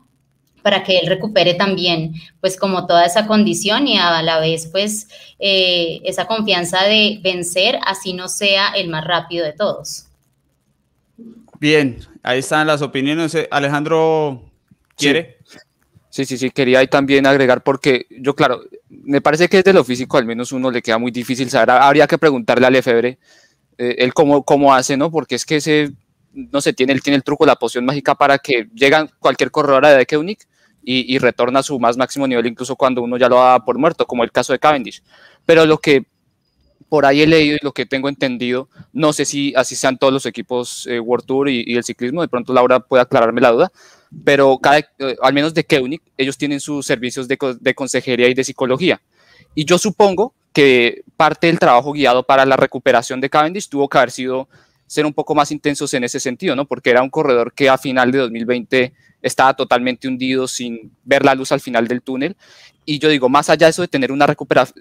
[0.65, 5.07] para que él recupere también, pues como toda esa condición y a la vez, pues
[5.37, 10.07] eh, esa confianza de vencer, así no sea el más rápido de todos.
[11.59, 13.37] Bien, ahí están las opiniones.
[13.51, 14.41] Alejandro,
[14.97, 15.37] ¿quiere?
[16.09, 16.25] Sí.
[16.25, 20.17] Sí, sí, quería ahí también agregar porque yo, claro, me parece que desde lo físico
[20.17, 23.19] al menos uno le queda muy difícil saber, habría que preguntarle a Lefebvre
[23.77, 25.11] eh, él cómo, cómo hace, ¿no?
[25.11, 25.91] Porque es que ese,
[26.33, 29.91] no sé, tiene, él tiene el truco, la poción mágica para que llegan cualquier corredora
[29.91, 30.47] de Keunik
[30.85, 34.05] y, retorna a su más máximo nivel incluso cuando uno ya lo da por muerto,
[34.05, 35.01] como el caso de Cavendish.
[35.45, 36.05] Pero lo que
[36.89, 40.13] por ahí he leído y lo que tengo entendido, no sé si así sean todos
[40.13, 43.71] los equipos eh, World Tour y, el ciclismo, de pronto Laura puede aclararme la duda,
[44.23, 48.33] pero cada, eh, al menos de Keunig, ellos tienen sus servicios de, de consejería y
[48.35, 49.01] de psicología.
[49.55, 53.97] Y yo supongo que parte del trabajo guiado para la recuperación de Cavendish tuvo que
[53.97, 54.47] haber sido
[54.87, 56.65] ser un poco más intensos en ese sentido, ¿no?
[56.65, 61.33] Porque era un corredor que a final de 2020 estaba totalmente hundido sin ver la
[61.33, 62.35] luz al final del túnel.
[62.85, 64.27] Y yo digo, más allá de eso de tener una,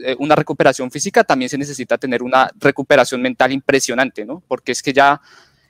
[0.05, 4.43] eh, una recuperación física, también se necesita tener una recuperación mental impresionante, ¿no?
[4.47, 5.21] Porque es que ya,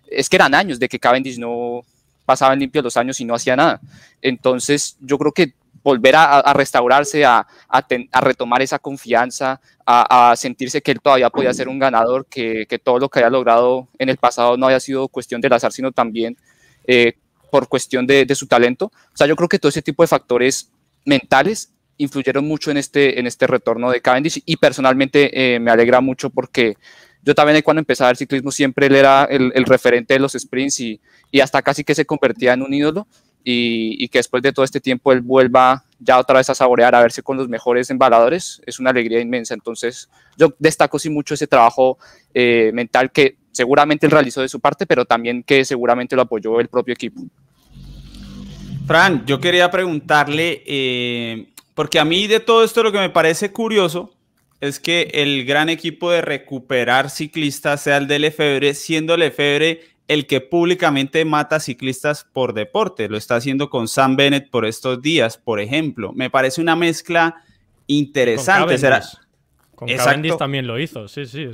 [0.09, 1.83] es que eran años de que Cavendish no
[2.25, 3.81] pasaban limpio los años y no hacía nada.
[4.21, 10.93] Entonces, yo creo que volver a, restaurarse, a, a, retomar esa confianza, a, sentirse que
[10.93, 14.17] él todavía podía ser un ganador, que, que, todo lo que haya logrado en el
[14.17, 16.39] pasado no haya sido cuestión del azar, sino también
[16.87, 17.13] eh,
[17.51, 18.87] por cuestión de, de, su talento.
[18.87, 20.73] O sea, yo creo que todo ese tipo de factores
[21.05, 26.01] mentales influyeron mucho en este, en este retorno de Cavendish y personalmente eh, me alegra
[26.01, 26.77] mucho porque
[27.23, 30.81] yo también cuando empezaba el ciclismo siempre él era el, el referente de los sprints
[30.81, 33.07] y, y, hasta casi que se convertía en un ídolo
[33.45, 37.03] y, que después de todo este tiempo él vuelva ya otra vez a saborear, a
[37.03, 39.53] verse con los mejores embaladores, es una alegría inmensa.
[39.55, 41.99] Entonces, yo destaco sí mucho ese trabajo
[42.33, 46.59] eh, mental que seguramente él realizó de su parte, pero también que seguramente lo apoyó
[46.59, 47.23] el propio equipo.
[48.87, 53.53] Fran, yo quería preguntarle, eh, porque a mí de todo esto lo que me parece
[53.53, 54.15] curioso
[54.61, 60.27] es que el gran equipo de recuperar ciclistas sea el de Lefebvre, siendo Lefebvre el
[60.27, 63.09] que públicamente mata ciclistas por deporte.
[63.09, 66.13] Lo está haciendo con Sam Bennett por estos días, por ejemplo.
[66.13, 67.43] Me parece una mezcla
[67.87, 68.77] interesante.
[69.75, 71.49] Con Cavendish, también lo hizo, sí, sí.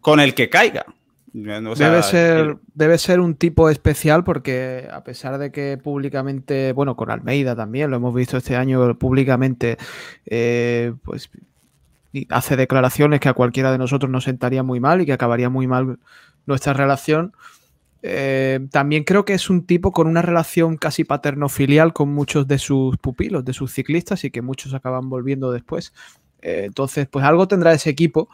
[0.00, 0.84] con el que caiga.
[1.32, 7.10] debe, ser, debe ser un tipo especial porque a pesar de que públicamente, bueno, con
[7.10, 9.78] Almeida también, lo hemos visto este año públicamente,
[10.26, 11.30] eh, pues
[12.28, 15.66] hace declaraciones que a cualquiera de nosotros nos sentaría muy mal y que acabaría muy
[15.66, 15.98] mal
[16.46, 17.32] nuestra relación.
[18.02, 22.58] Eh, también creo que es un tipo con una relación casi paterno-filial con muchos de
[22.58, 25.92] sus pupilos, de sus ciclistas y que muchos acaban volviendo después.
[26.40, 28.28] Eh, entonces, pues algo tendrá ese equipo.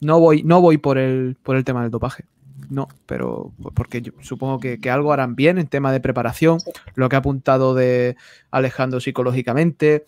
[0.00, 2.24] No voy, no voy por, el, por el tema del dopaje.
[2.68, 6.58] No, pero porque yo supongo que, algo harán bien en tema de preparación,
[6.94, 8.16] lo que ha apuntado de
[8.50, 10.04] Alejandro psicológicamente,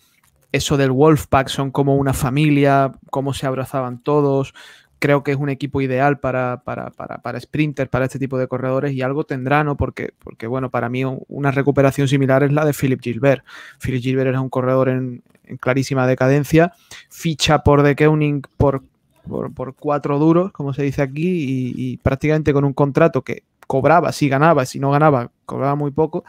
[0.51, 4.53] eso del Wolfpack son como una familia, cómo se abrazaban todos.
[4.99, 8.47] Creo que es un equipo ideal para, para, para, para sprinters, para este tipo de
[8.47, 9.75] corredores y algo tendrá, ¿no?
[9.75, 13.43] Porque, porque, bueno, para mí una recuperación similar es la de Philip Gilbert.
[13.79, 16.73] Philip Gilbert era un corredor en, en clarísima decadencia,
[17.09, 18.83] ficha por De Keuning por,
[19.27, 24.11] por, por, cuatro duros, como se dice aquí, y, prácticamente con un contrato que cobraba,
[24.11, 26.23] si ganaba, si no ganaba, cobraba muy poco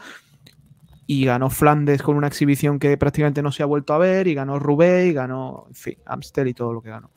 [1.09, 4.33] y ganó Flandes con una exhibición que prácticamente no se ha vuelto a ver, y
[4.33, 7.11] ganó Roubaix, y ganó, en fin, Amstel y todo lo que ganó.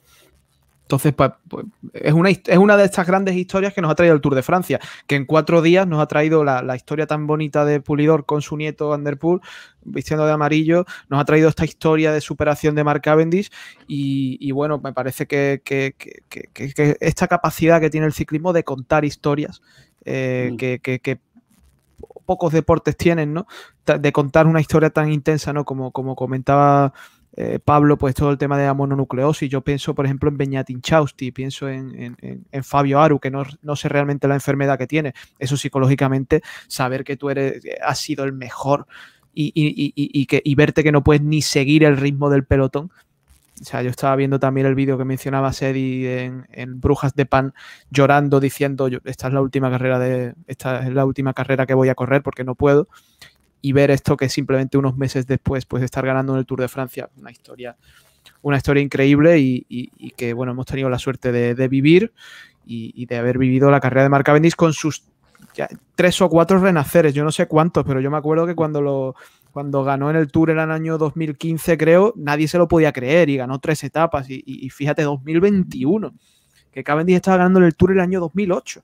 [0.90, 4.12] Entonces, pues, pues, es, una, es una de estas grandes historias que nos ha traído
[4.12, 7.28] el Tour de Francia, que en cuatro días nos ha traído la, la historia tan
[7.28, 9.40] bonita de Pulidor con su nieto Vanderpool,
[9.84, 13.52] vistiendo de amarillo, nos ha traído esta historia de superación de Mark Cavendish
[13.86, 15.94] y, y bueno, me parece que, que,
[16.28, 19.62] que, que, esta capacidad que tiene el ciclismo de contar historias,
[20.04, 20.56] eh, mm.
[20.56, 21.20] que
[22.26, 23.46] pocos deportes tienen, ¿no?
[23.84, 25.64] De contar una historia tan intensa, ¿no?
[25.64, 26.92] Como, como comentaba
[27.42, 29.48] eh, Pablo, pues todo el tema de la mononucleosis.
[29.48, 33.44] Yo pienso, por ejemplo, en Beñatin Chausti, pienso en, en, en, Fabio Aru, que no,
[33.62, 35.14] no, sé realmente la enfermedad que tiene.
[35.38, 38.86] Eso psicológicamente, saber que tú eres, has sido el mejor
[39.32, 42.90] y, y, y, que, y verte que no puedes ni seguir el ritmo del pelotón,
[43.60, 47.26] o sea, yo estaba viendo también el vídeo que mencionaba Sedi en, en, Brujas de
[47.26, 47.54] Pan,
[47.90, 50.34] llorando, diciendo, esta es la última carrera de.
[50.46, 52.88] Esta es la última carrera que voy a correr porque no puedo.
[53.62, 56.68] Y ver esto que simplemente unos meses después, pues estar ganando en el Tour de
[56.68, 57.76] Francia, una historia,
[58.42, 62.12] una historia increíble y, y, que bueno, hemos tenido la suerte de, vivir
[62.66, 65.04] y, de haber vivido la carrera de Marc Cavendish con sus
[65.54, 68.80] ya, tres o cuatro renaceres, yo no sé cuántos, pero yo me acuerdo que cuando
[68.80, 69.14] lo
[69.52, 73.28] cuando ganó en el Tour en el año 2015, creo, nadie se lo podía creer
[73.30, 74.26] y ganó tres etapas.
[74.28, 76.14] Y fíjate, 2021,
[76.70, 78.82] que Cavendish estaba ganando en el Tour en el año 2008.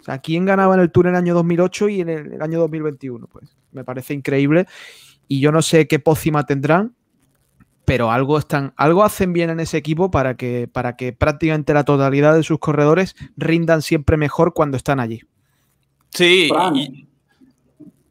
[0.00, 2.42] O sea, ¿quién ganaba en el Tour en el año 2008 y en el, el
[2.42, 3.28] año 2021?
[3.28, 4.66] Pues me parece increíble.
[5.28, 6.94] Y yo no sé qué pócima tendrán,
[7.84, 11.84] pero algo, están, algo hacen bien en ese equipo para que, para que prácticamente la
[11.84, 15.22] totalidad de sus corredores rindan siempre mejor cuando están allí.
[16.10, 16.48] Sí.
[16.48, 17.06] Fran, y...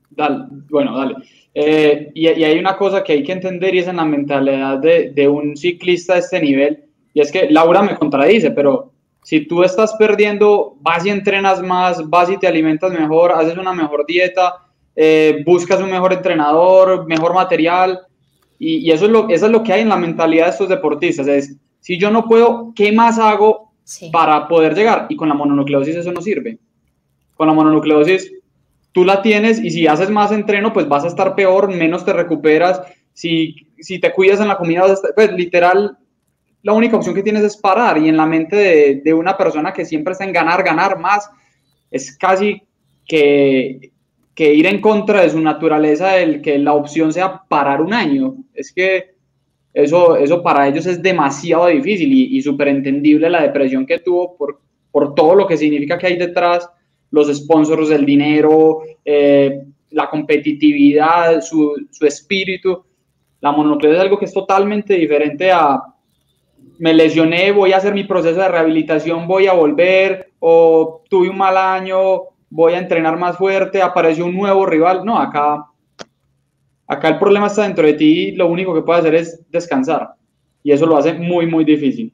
[0.09, 1.15] dale, bueno, dale.
[1.53, 4.77] Eh, y, y, hay una cosa que hay que entender y es en la mentalidad
[4.77, 8.93] de, de, un ciclista de este nivel, y es que Laura me contradice, pero
[9.23, 13.73] si tú estás perdiendo, vas y entrenas más, vas y te alimentas mejor, haces una
[13.73, 14.68] mejor dieta,
[15.01, 18.01] eh, buscas un mejor entrenador, mejor material,
[18.59, 20.67] y, y, eso, es lo, eso es lo que hay en la mentalidad de estos
[20.67, 24.09] deportistas, es, si yo no puedo, ¿qué más hago sí.
[24.09, 25.05] para poder llegar?
[25.07, 26.59] Y con la mononucleosis eso no sirve.
[27.37, 28.29] Con la mononucleosis
[28.91, 32.11] tú la tienes y si haces más entreno, pues vas a estar peor, menos te
[32.11, 32.81] recuperas.
[33.13, 34.83] Si, si te cuidas en la comida,
[35.15, 35.97] pues literal,
[36.61, 37.97] la única opción que tienes es parar.
[37.97, 41.29] Y en la mente de, de, una persona que siempre está en ganar, ganar más,
[41.89, 42.61] es casi
[43.07, 43.93] que,
[44.39, 48.35] que ir en contra de su naturaleza el que la opción sea parar un año.
[48.53, 49.15] Es que
[49.73, 54.37] eso, eso para ellos es demasiado difícil y, y súper entendible la depresión que tuvo
[54.37, 54.61] por,
[54.93, 56.69] por todo lo que significa que hay detrás
[57.11, 62.81] los sponsors, el dinero, eh, la competitividad, su, su, espíritu.
[63.41, 65.81] La mononucleosis es algo que es totalmente diferente a
[66.77, 71.37] me lesioné, voy a hacer mi proceso de rehabilitación, voy a volver, o tuve un
[71.37, 75.05] mal año, voy a entrenar más fuerte, apareció un nuevo rival.
[75.05, 75.65] No, acá,
[76.87, 80.15] acá el problema está dentro de ti, lo único que puedes hacer es descansar.
[80.63, 82.13] Y eso lo hace muy, muy difícil.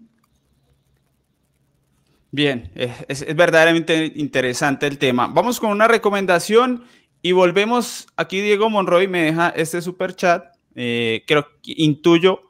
[2.32, 5.28] Bien, es, verdaderamente interesante el tema.
[5.28, 6.84] Vamos con una recomendación
[7.22, 8.08] y volvemos.
[8.18, 10.44] Aquí Diego Monroy me deja este super chat.
[10.76, 12.42] Eh, creo que intuyo,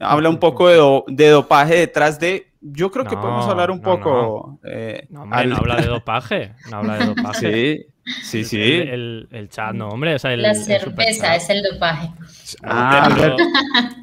[0.00, 2.53] habla un poco de, do, de dopaje detrás de.
[2.66, 4.58] Yo creo que podemos hablar un no, poco.
[4.62, 4.70] No.
[4.70, 5.50] Eh, no, hombre, al...
[5.50, 6.54] no habla de dopaje.
[6.70, 7.86] No habla de dopaje.
[8.22, 8.44] Sí.
[8.44, 8.60] Sí, sí.
[8.60, 10.14] El, el, el, chat, no, hombre.
[10.14, 12.10] O sea, el, la cerveza es el dopaje.
[12.62, 13.38] Ah, Albert,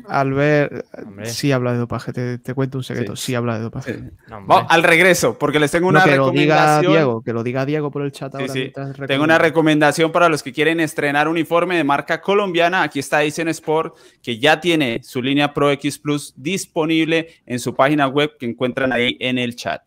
[0.08, 0.86] Albert
[1.26, 2.12] sí habla de dopaje.
[2.12, 3.16] Te, te cuento un secreto.
[3.16, 3.94] Sí, sí habla de dopaje.
[3.94, 4.04] Sí.
[4.28, 6.84] No, Vamos, al regreso, porque les tengo una no, que recomendación.
[6.84, 8.52] Lo diga Diego, que lo diga Diego por el chat ahora.
[8.52, 8.72] Sí,
[9.08, 12.84] tengo una recomendación para los que quieren estrenar uniforme de marca colombiana.
[12.84, 17.76] Aquí está Dicen Sport, que ya tiene su línea Pro X Plus disponible en su
[17.76, 19.84] página web que encuentran ahí en el chat.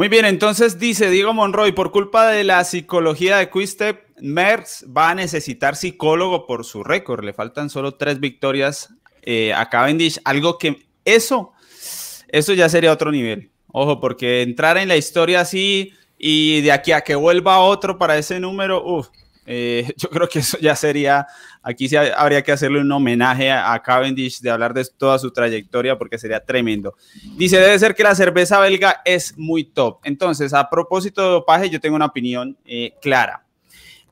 [0.00, 5.10] Muy bien, entonces dice Diego Monroy, por culpa de la psicología de Quistep, Merckx va
[5.10, 7.22] a necesitar psicólogo por su récord.
[7.22, 10.18] Le faltan solo tres victorias eh, a Cavendish.
[10.24, 11.52] Algo que eso,
[12.28, 13.50] eso ya sería otro nivel.
[13.66, 18.16] Ojo, porque entrar en la historia así y de aquí a que vuelva otro para
[18.16, 19.08] ese número, uff,
[19.46, 21.26] eh, yo creo que eso ya sería,
[21.62, 25.98] aquí sí habría que hacerle un homenaje a, Cavendish de hablar de toda su trayectoria
[25.98, 26.94] porque sería tremendo.
[27.36, 30.00] Dice, debe ser que la cerveza belga es muy top.
[30.04, 33.44] Entonces, a propósito de dopaje, yo tengo una opinión eh, clara.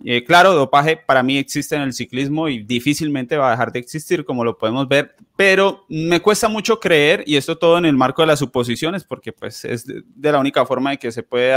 [0.05, 3.81] Eh, claro, dopaje para mí existe en el ciclismo y difícilmente va a dejar de
[3.81, 7.97] existir, como lo podemos ver, pero me cuesta mucho creer, y esto todo en el
[7.97, 11.53] marco de las suposiciones, porque pues es de, la única forma de que se puede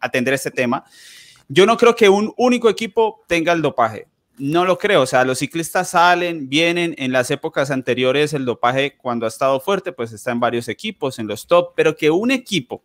[0.00, 0.84] atender este tema,
[1.52, 4.06] yo no creo que un único equipo tenga el dopaje.
[4.38, 5.02] No lo creo.
[5.02, 6.94] O sea, los ciclistas salen, vienen.
[6.96, 11.18] En las épocas anteriores, el dopaje, cuando ha estado fuerte, pues está en varios equipos,
[11.18, 11.72] en los top.
[11.76, 12.82] Pero que un equipo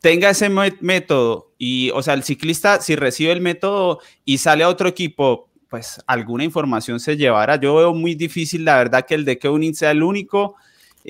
[0.00, 4.68] tenga ese método y, o sea, el ciclista, si recibe el método y sale a
[4.68, 7.54] otro equipo, pues alguna información se llevará.
[7.56, 10.56] Yo veo muy difícil, la verdad, que el de Keunin sea el único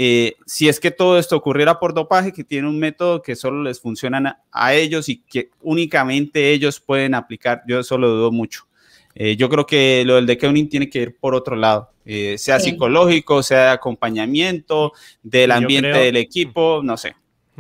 [0.01, 3.65] eh, si es que todo esto ocurriera por dopaje, que tiene un método que solo
[3.65, 8.69] les funciona a, ellos y que únicamente ellos pueden aplicar, yo eso lo dudo mucho.
[9.17, 12.37] Eh, yo creo que lo del de Keuning tiene que ir por otro lado, eh,
[12.39, 17.17] sea psicológico, sea de acompañamiento, del ambiente del equipo, no sé.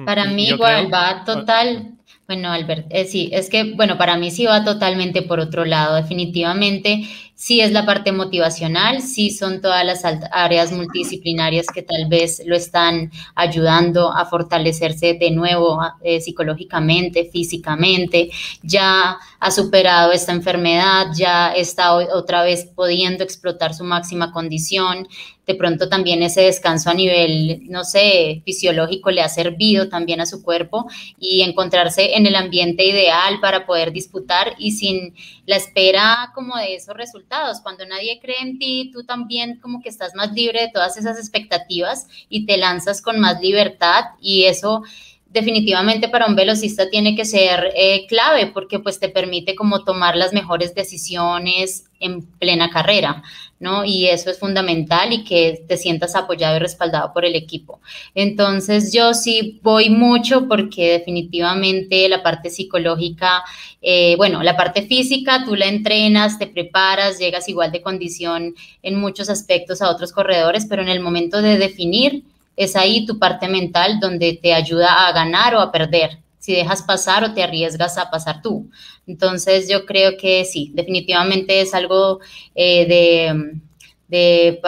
[0.07, 1.97] Para mí igual va total,
[2.29, 7.03] bueno, Albert, sí, es que, bueno, para mí sí va totalmente por otro lado, definitivamente
[7.39, 12.57] sí es la parte motivacional, sí son todas las áreas multidisciplinarias que tal vez lo
[12.57, 18.31] están ayudando a fortalecerse de nuevo eh, psicológicamente, físicamente,
[18.63, 25.07] ya ha superado esta enfermedad, ya está otra vez pudiendo explotar su máxima condición,
[25.47, 30.27] de pronto también ese descanso a nivel, no sé, fisiológico le ha servido también a
[30.27, 30.87] su cuerpo
[31.19, 35.15] y encontrarse en el ambiente ideal para poder disputar y sin
[35.49, 37.63] la espera como de esos resultados.
[37.63, 41.19] Cuando nadie cree en ti, tú también como que estás más libre de todas esas
[41.19, 44.83] expectativas y te lanzas con más libertad y eso
[45.31, 50.17] definitivamente para un velocista tiene que ser eh, clave porque pues te permite como tomar
[50.17, 53.23] las mejores decisiones en plena carrera,
[53.61, 53.85] ¿no?
[53.85, 57.81] Y eso es fundamental y que te sientas apoyado y respaldado por el equipo.
[58.15, 63.43] Entonces yo sí voy mucho porque definitivamente la parte psicológica,
[63.83, 68.99] eh, bueno, la parte física, tú la entrenas, te preparas, llegas igual de condición en
[68.99, 72.25] muchos aspectos a otros corredores, pero en el momento de definir,
[72.59, 76.83] es ahí tu parte mental donde te ayuda a ganar o a perder, si dejas
[76.83, 78.69] pasar o te arriesgas a pasar tú.
[79.07, 82.19] Entonces yo creo que sí, definitivamente es algo
[82.57, 83.65] eh,
[84.09, 84.61] de,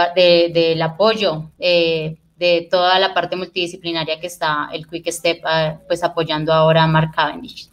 [0.55, 6.05] del apoyo eh, de toda la parte multidisciplinaria que está el Quick Step ah, pues
[6.05, 7.71] apoyando ahora a Mark Cavendish.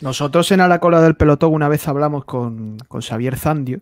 [0.00, 3.80] Nosotros en A la cola del pelotón una vez hablamos con, con Xavier Zandio,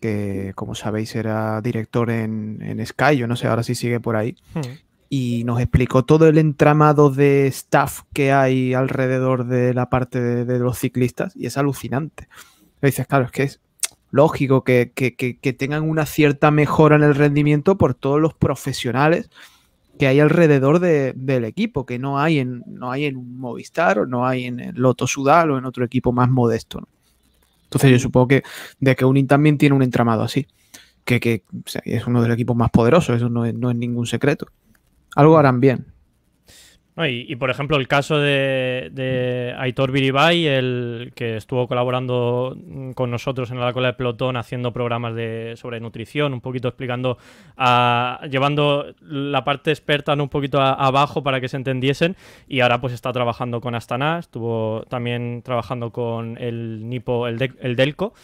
[0.00, 4.16] que como sabéis era director en, en Sky, yo no sé ahora si sigue por
[4.16, 4.36] ahí.
[4.54, 10.18] Hmm y nos explicó todo el entramado de staff que hay alrededor de la parte
[10.46, 12.28] de, los ciclistas y es alucinante.
[12.80, 13.60] Le dices, claro, es que es
[14.10, 14.90] lógico que,
[15.58, 19.28] tengan una cierta mejora en el rendimiento por todos los profesionales
[19.98, 24.26] que hay alrededor del equipo, que no hay en, no hay en Movistar o no
[24.26, 26.88] hay en el Loto Sudal o en otro equipo más modesto.
[27.64, 28.42] Entonces yo supongo que
[28.80, 30.46] de que Unin también tiene un entramado así,
[31.04, 31.42] que,
[31.84, 34.46] es uno de los equipos más poderosos, eso no es ningún secreto.
[35.14, 35.86] Algo harán bien.
[37.08, 42.56] y, por ejemplo, el caso de, Aitor Biribay, el que estuvo colaborando
[42.94, 47.18] con nosotros en la cola de pelotón haciendo programas de, sobre nutrición, un poquito explicando,
[48.30, 52.16] llevando la parte experta un poquito abajo para que se entendiesen.
[52.48, 57.76] Y ahora pues está trabajando con Astana, estuvo también trabajando con el Nipo, el, el
[57.76, 58.14] Delco,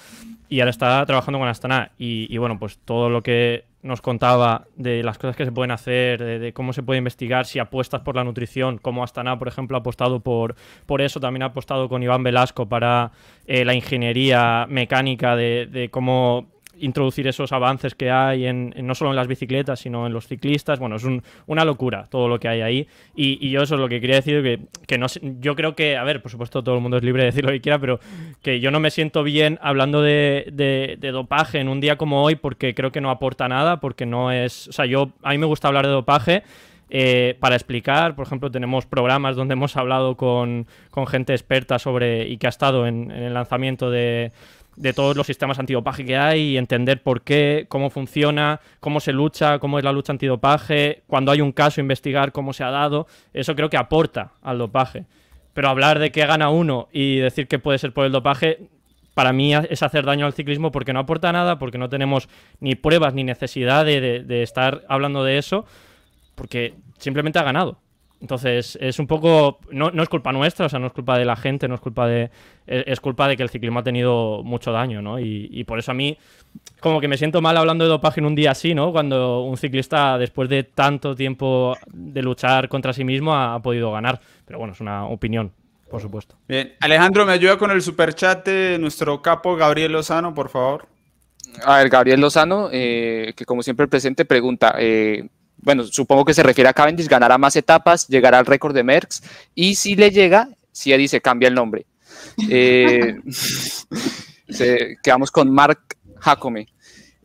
[0.49, 1.93] y ahora está trabajando con Astana.
[1.99, 6.22] y bueno, pues todo lo que nos contaba de las cosas que se pueden hacer,
[6.22, 9.80] de, cómo se puede investigar, si apuestas por la nutrición, como Astana, por ejemplo, ha
[9.80, 10.55] apostado por,
[10.86, 13.11] por eso, también ha apostado con Iván Velasco para
[13.47, 16.47] eh, la ingeniería mecánica de, de cómo
[16.81, 20.79] introducir esos avances que hay en, no solo en las bicicletas, sino en los ciclistas.
[20.79, 21.05] Bueno, es
[21.47, 22.89] una locura todo lo que hay ahí.
[23.14, 25.01] Y, yo eso es lo que quería decir, que,
[25.41, 27.51] yo creo que, a ver, por supuesto todo el mundo es libre de decir lo
[27.51, 28.01] que quiera, pero
[28.43, 32.74] que yo no me siento bien hablando de, dopaje en un día como hoy porque
[32.74, 35.68] creo que no aporta nada, porque no es, o sea, yo, a mí me gusta
[35.68, 36.43] hablar de dopaje.
[36.91, 40.66] Eh, para explicar, por ejemplo, tenemos programas donde hemos hablado con,
[41.07, 44.33] gente experta sobre y que ha estado en el lanzamiento de,
[44.79, 49.12] de todos los sistemas antidopaje que hay y entender por qué, cómo funciona, cómo se
[49.12, 53.07] lucha, cómo es la lucha antidopaje, cuando hay un caso, investigar cómo se ha dado.
[53.33, 55.07] Eso creo que aporta al dopaje.
[55.53, 58.68] Pero hablar de que gana uno y decir que puede ser por el dopaje,
[59.14, 62.29] para mí es hacer daño al ciclismo porque no aporta nada, porque no tenemos
[62.61, 65.64] ni pruebas ni necesidad de, de estar hablando de eso,
[66.37, 67.79] porque simplemente ha ganado.
[68.20, 69.60] Entonces, es un poco.
[69.70, 71.80] No, no, es culpa nuestra, o sea, no es culpa de la gente, no es
[71.80, 72.30] culpa de.
[72.66, 75.20] Es culpa de que el ciclismo ha tenido mucho daño, ¿no?
[75.20, 76.18] Y, y, por eso a mí,
[76.80, 78.90] como que me siento mal hablando de dopaje en un día así, ¿no?
[78.90, 83.92] Cuando un ciclista, después de tanto tiempo de luchar contra sí mismo, ha, ha podido
[83.92, 84.20] ganar.
[84.44, 85.52] Pero bueno, es una opinión,
[85.88, 86.36] por supuesto.
[86.48, 90.88] Bien, Alejandro, ¿me ayuda con el superchat de nuestro capo Gabriel Lozano, por favor?
[91.64, 94.74] A ver, Gabriel Lozano, eh, que como siempre presente, pregunta.
[94.78, 95.28] Eh,
[95.61, 99.22] bueno, supongo que se refiere a Cavendish, ganará más etapas, llegará al récord de Merckx
[99.54, 101.86] y si le llega, si Eddie se cambia el nombre.
[102.48, 103.16] Eh,
[104.48, 105.80] se, quedamos con Mark
[106.20, 106.68] Jacome.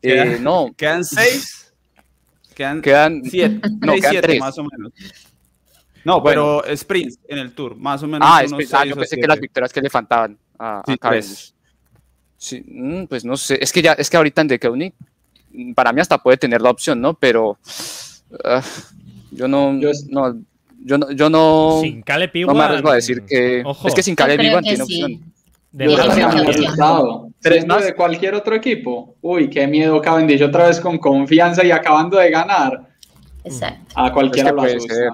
[0.02, 0.74] Eh, no.
[0.76, 1.74] ¿Quedan seis?
[2.54, 3.62] Quedan, quedan siete.
[3.82, 4.40] No, seis, quedan siete, tres.
[4.40, 4.92] más o menos.
[6.04, 6.62] No, bueno.
[6.64, 8.28] pero sprint en el tour, más o menos.
[8.30, 11.54] Ah, sprint, ah yo pensé que las victorias que le faltaban a, sí, a Cavendish.
[12.38, 14.94] Sí, mm, pues no sé, es que ya, es que ahorita en The Koenig,
[15.76, 17.14] para mí hasta puede tener la opción, ¿no?
[17.14, 17.58] Pero
[18.34, 18.62] Uh,
[19.32, 20.42] yo no, yo, no,
[20.84, 23.88] yo no, yo no, sin Caleb no me arriesgo a decir que Ojo.
[23.88, 25.04] es que sin Caleb Iwan tiene sí.
[25.04, 25.34] opción.
[25.72, 25.88] De
[27.42, 29.16] Tres más de cualquier otro equipo.
[29.22, 32.88] Uy, qué miedo Cavendish otra vez con confianza y acabando de ganar.
[33.44, 33.94] Exacto.
[33.96, 35.10] A cualquiera es que lo puede ser.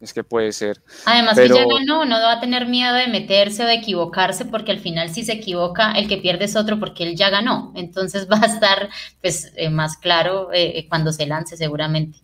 [0.00, 0.82] Es que puede ser.
[1.04, 1.54] Además pero...
[1.54, 4.80] que ya ganó, no va a tener miedo de meterse o de equivocarse, porque al
[4.80, 7.72] final si se equivoca, el que pierde es otro porque él ya ganó.
[7.76, 8.88] Entonces va a estar
[9.20, 12.23] pues eh, más claro eh, cuando se lance seguramente.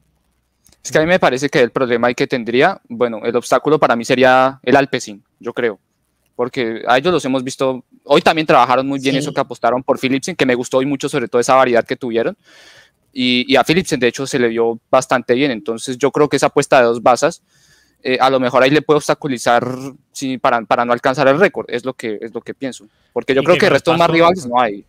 [0.82, 3.96] Es que a mí me parece que el problema que tendría, bueno, el obstáculo para
[3.96, 5.78] mí sería el Alpecin, yo creo.
[6.34, 9.18] Porque a ellos los hemos visto, hoy también trabajaron muy bien sí.
[9.18, 11.96] eso que apostaron por Philipsen, que me gustó hoy mucho sobre todo esa variedad que
[11.96, 12.36] tuvieron.
[13.12, 16.36] Y, y, a Philipsen de hecho se le dio bastante bien, entonces yo creo que
[16.36, 17.42] esa apuesta de dos basas,
[18.02, 19.66] eh, a lo mejor ahí le puede obstaculizar
[20.12, 22.86] sí, para, para no alcanzar el récord, es lo que, es lo que pienso.
[23.12, 24.84] Porque yo creo que, que el resto paso, más rivales no hay.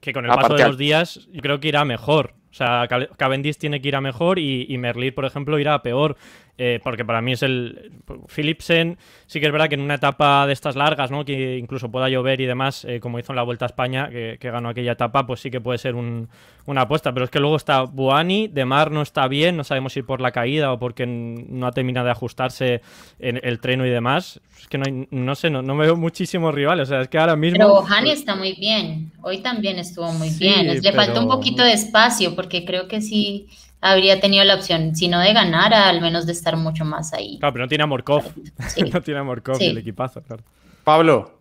[0.00, 2.34] Que con el paso de los días yo creo que irá mejor.
[2.52, 2.86] O sea,
[3.16, 6.18] Cavendish tiene que ir a mejor y, y Merlir, por ejemplo, irá a peor.
[6.58, 7.92] Eh, porque para mí es el.
[8.28, 11.24] Philipsen, sí que es verdad que en una etapa de estas largas, ¿no?
[11.24, 14.36] Que incluso pueda llover y demás, eh, como hizo en la Vuelta a España, que,
[14.38, 16.28] que, ganó aquella etapa, pues sí que puede ser un,
[16.66, 17.12] una apuesta.
[17.14, 20.20] Pero es que luego está Buani, De Mar no está bien, no sabemos si por
[20.20, 22.82] la caída o porque no ha terminado de ajustarse
[23.18, 24.38] en el treno y demás.
[24.60, 26.88] Es que no, hay, no sé, no, no, me veo muchísimos rivales.
[26.88, 27.58] O sea, es que ahora mismo.
[27.58, 29.10] Pero Hani está muy bien.
[29.22, 30.66] Hoy también estuvo muy sí, bien.
[30.66, 30.96] Le pero...
[30.96, 33.48] falta un poquito de espacio, porque creo que sí
[33.82, 37.38] habría tenido la opción, si no de ganar, al menos de estar mucho más ahí.
[37.38, 38.22] Claro, pero no tiene a Morkov.
[38.68, 38.82] Sí.
[38.82, 39.66] no tiene a Morkov sí.
[39.66, 40.42] el equipazo, claro.
[40.84, 41.40] Pablo.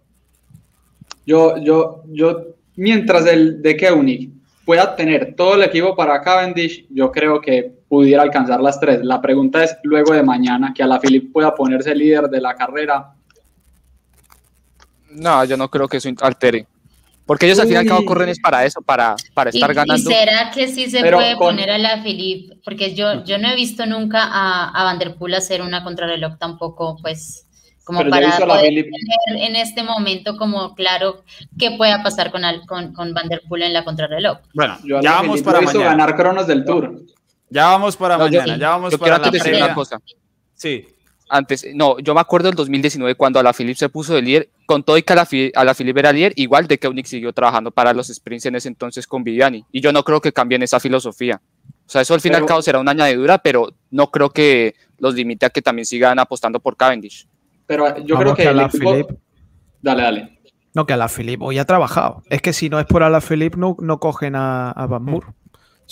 [1.26, 4.32] Yo, yo, yo, mientras el de Koenig
[4.66, 9.04] pueda tener todo el equipo para Cavendish, yo creo que pudiera alcanzar las tres.
[9.04, 12.56] La pregunta es luego de mañana, que a la Philip pueda ponerse líder de la
[12.56, 13.14] carrera.
[15.12, 16.66] No, yo no creo que eso altere.
[17.32, 19.74] Porque ellos al fin y al cabo corren es para eso, para, para estar ¿Y,
[19.74, 20.12] ganando.
[20.12, 21.56] ¿Y será que sí se Pero puede con...
[21.56, 22.58] poner a la Philippe?
[22.62, 26.38] Porque yo, yo no he visto nunca a, a Van der Poel hacer una contrarreloj
[26.38, 27.48] tampoco, pues,
[27.86, 31.24] como Pero para poder tener en este momento como claro
[31.58, 34.40] qué pueda pasar con, al, con, con Van der Poel en la contrarreloj.
[34.54, 35.86] Bueno, yo ya vamos para mañana.
[35.86, 37.02] ganar cronos del Tour.
[37.50, 40.02] Ya vamos para no, mañana, ya vamos yo para la decir una cosa.
[40.54, 40.86] Sí
[41.32, 44.50] antes, no, yo me acuerdo del 2019 cuando a la Philip se puso de líder,
[44.66, 47.32] con todo y que a la, a la Philip era líder, igual de Koenig siguió
[47.32, 50.62] trabajando para los sprints en ese entonces con Viviani, y yo no creo que cambien
[50.62, 51.42] esa filosofía.
[51.64, 54.76] O sea, eso al fin y al cabo será una añadidura, pero no creo que
[55.00, 57.28] los limite a que también sigan apostando por Cavendish.
[57.66, 58.92] Pero yo Vamos creo que, que a la equipo...
[58.92, 59.10] Philip...
[59.82, 60.40] Dale, dale.
[60.74, 62.24] No, que a la Philip hoy ha trabajado.
[62.30, 65.04] Es que si no es por a la Philip, no, no cogen a, a Van
[65.04, 65.34] Moor.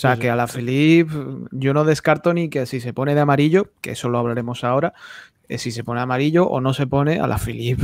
[0.00, 1.10] sea, que a la Philip
[1.50, 4.94] yo no descarto ni que si se pone de amarillo, que eso lo hablaremos ahora,
[5.58, 7.80] si se pone amarillo o no se pone a la Philip.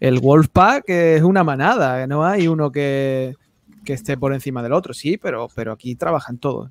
[0.00, 3.36] El Wolfpack es una manada, no hay uno que,
[3.84, 6.70] que esté por encima del otro, sí, pero, pero aquí trabajan todos.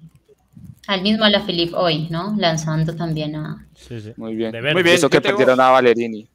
[0.88, 2.36] Al mismo a la Philip hoy, ¿no?
[2.38, 3.66] Lanzando también a...
[3.76, 4.14] Sí, sí.
[4.18, 4.52] Muy bien.
[4.74, 4.96] Muy bien.
[4.96, 5.38] Eso que tengo...
[5.38, 6.28] perdieron a Valerini.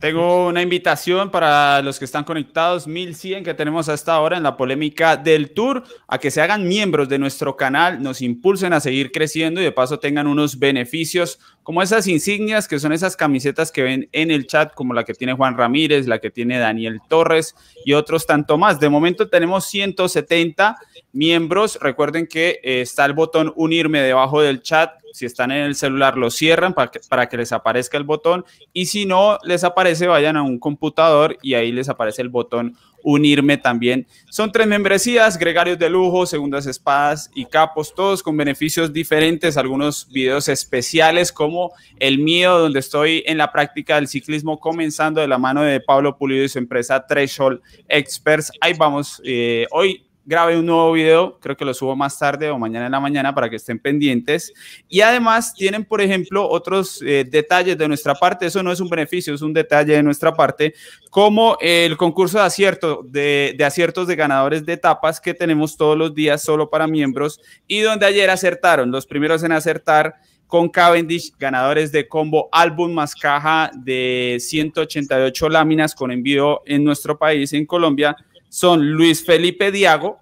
[0.00, 4.56] Tengo una invitación para los que están conectados, 1100 que tenemos hasta ahora en la
[4.56, 9.12] polémica del Tour, a que se hagan miembros de nuestro canal, nos impulsen a seguir
[9.12, 13.82] creciendo y de paso tengan unos beneficios como esas insignias que son esas camisetas que
[13.82, 17.56] ven en el chat, como la que tiene Juan Ramírez, la que tiene Daniel Torres
[17.84, 18.78] y otros tanto más.
[18.78, 20.76] De momento tenemos 170
[21.12, 21.76] miembros.
[21.80, 24.92] Recuerden que eh, está el botón unirme debajo del chat.
[25.16, 28.44] Si están en el celular, lo cierran para que, para que les aparezca el botón.
[28.74, 32.76] Y si no les aparece, vayan a un computador y ahí les aparece el botón
[33.02, 34.04] unirme también.
[34.30, 40.08] Son tres membresías, gregarios de lujo, segundas espadas y capos, todos con beneficios diferentes, algunos
[40.10, 45.38] videos especiales como el mío, donde estoy en la práctica del ciclismo comenzando de la
[45.38, 48.50] mano de Pablo Pulido y su empresa Threshold Experts.
[48.60, 52.58] Ahí vamos, eh, hoy grabé un nuevo video, creo que lo subo más tarde o
[52.58, 54.52] mañana en la mañana para que estén pendientes.
[54.88, 58.88] Y además tienen, por ejemplo, otros eh, detalles de nuestra parte, eso no es un
[58.88, 60.74] beneficio, es un detalle de nuestra parte,
[61.10, 65.96] como el concurso de acierto, de, de aciertos de ganadores de etapas que tenemos todos
[65.96, 70.16] los días solo para miembros y donde ayer acertaron, los primeros en acertar
[70.46, 77.18] con Cavendish, ganadores de combo álbum más caja de 188 láminas con envío en nuestro
[77.18, 78.16] país, en Colombia,
[78.48, 80.18] son Luis Felipe Diago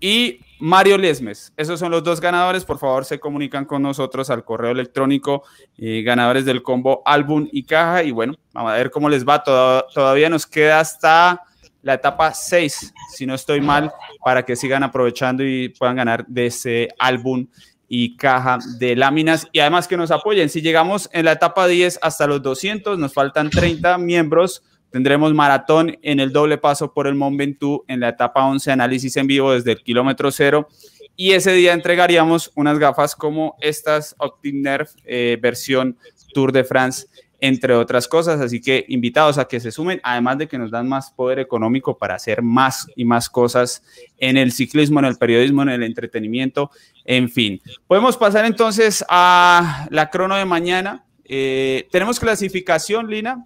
[0.00, 1.52] y Mario Lesmes.
[1.56, 2.64] Esos son los dos ganadores.
[2.64, 5.42] Por favor, se comunican con nosotros al correo electrónico,
[5.78, 8.02] eh, ganadores del combo álbum y caja.
[8.02, 9.42] Y bueno, vamos a ver cómo les va.
[9.42, 11.42] todavía nos queda hasta
[11.82, 13.90] la etapa 6, si no estoy mal,
[14.22, 17.46] para que sigan aprovechando y puedan ganar de ese álbum
[17.88, 20.48] y caja de láminas y además que nos apoyen.
[20.48, 25.96] Si llegamos en la etapa 10 hasta los 200, nos faltan 30 miembros Tendremos maratón
[26.02, 29.52] en el doble paso por el Mont Ventoux en la etapa 11, análisis en vivo
[29.52, 30.68] desde el kilómetro cero.
[31.14, 35.96] Y ese día entregaríamos unas gafas como estas Optinerv eh, versión
[36.34, 37.06] Tour de France,
[37.40, 38.40] entre otras cosas.
[38.40, 41.96] Así que invitados a que se sumen, además de que nos dan más poder económico
[41.96, 43.84] para hacer más y más cosas
[44.18, 46.70] en el ciclismo, en el periodismo, en el entretenimiento,
[47.04, 47.60] en fin.
[47.86, 51.04] Podemos pasar entonces a la crono de mañana.
[51.24, 53.44] Eh, tenemos clasificación, Lina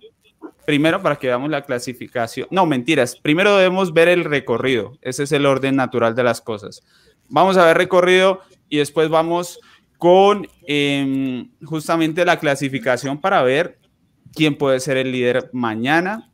[0.64, 2.48] primero para que veamos la clasificación.
[2.50, 3.16] No, mentiras.
[3.16, 4.98] Primero debemos ver el recorrido.
[5.02, 6.82] Ese es el orden natural de las cosas.
[7.28, 9.60] Vamos a ver recorrido y después vamos
[9.98, 13.78] con em, justamente la clasificación para ver
[14.34, 16.30] quién puede ser el líder mañana.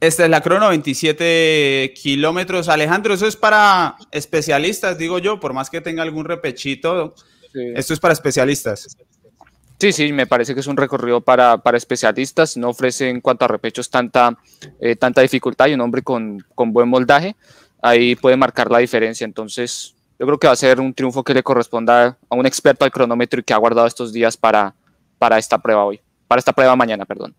[0.00, 2.68] Esta es la crono, 27 kilómetros.
[2.68, 7.14] Alejandro, eso es para especialistas, digo yo, por más que tenga algún repechito.
[7.54, 8.96] Esto es para especialistas.
[9.82, 13.44] Sí, sí, me parece que es un recorrido para, para especialistas, no ofrece en cuanto
[13.44, 14.38] a repechos tanta,
[14.80, 17.34] eh, tanta dificultad y un hombre con, con, buen moldaje,
[17.82, 19.24] ahí puede marcar la diferencia.
[19.24, 22.84] Entonces, yo creo que va a ser un triunfo que le corresponda a un experto
[22.84, 24.72] al cronómetro y que ha guardado estos días para,
[25.18, 27.34] para esta prueba hoy, para esta prueba mañana, perdón.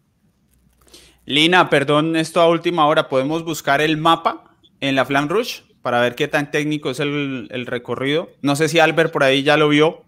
[1.23, 6.01] Lina, perdón, esto a última hora, ¿podemos buscar el mapa en la Flam Rouge para
[6.01, 8.31] ver qué tan técnico es el, el recorrido?
[8.41, 10.03] No sé si Albert por ahí ya lo vio.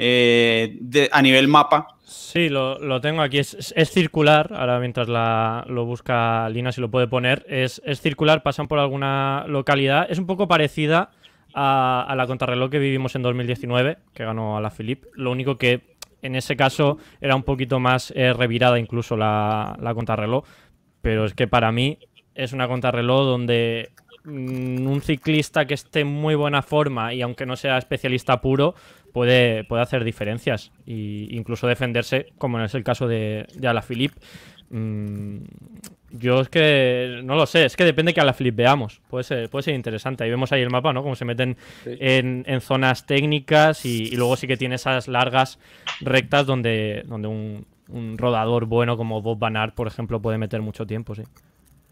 [0.00, 1.96] Eh, a nivel mapa.
[2.04, 3.38] Sí, lo, tengo aquí.
[3.38, 4.52] Es, circular.
[4.54, 8.44] Ahora, mientras la, lo busca Lina, si lo puede poner, es, circular.
[8.44, 10.06] Pasan por alguna localidad.
[10.08, 11.10] Es un poco parecida
[11.52, 15.04] a, la contrarreloj que vivimos en 2019, que ganó a la Philip.
[15.14, 19.94] Lo único que en ese caso era un poquito más eh, revirada, incluso la, la
[19.94, 20.44] contrarreloj.
[21.02, 21.98] Pero es que para mí
[22.36, 23.90] es una contrarreloj donde
[24.22, 28.76] mm, un ciclista que esté en muy buena forma y aunque no sea especialista puro,
[29.12, 34.20] puede, puede hacer diferencias e incluso defenderse, como es el caso de, de Alaphilippe.
[34.70, 35.38] Mm,
[36.10, 39.00] yo es que no lo sé, es que depende que Alaphilippe veamos.
[39.08, 40.24] Puede ser, puede ser interesante.
[40.24, 41.02] Ahí vemos ahí el mapa, ¿no?
[41.02, 45.58] Cómo se meten en, en, zonas técnicas y, luego sí que tiene esas largas
[46.00, 50.86] rectas donde, donde un, un rodador bueno como Bob Van por ejemplo, puede meter mucho
[50.86, 51.22] tiempo, sí.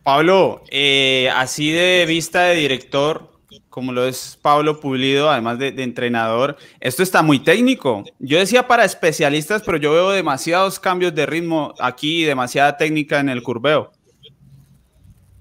[0.02, 3.32] Pablo, eh, así de vista de director,
[3.68, 8.04] como lo es Pablo Pulido, además de, entrenador, esto está muy técnico.
[8.18, 13.28] Yo decía para especialistas, pero yo veo demasiados cambios de ritmo aquí, demasiada técnica en
[13.28, 13.92] el curveo.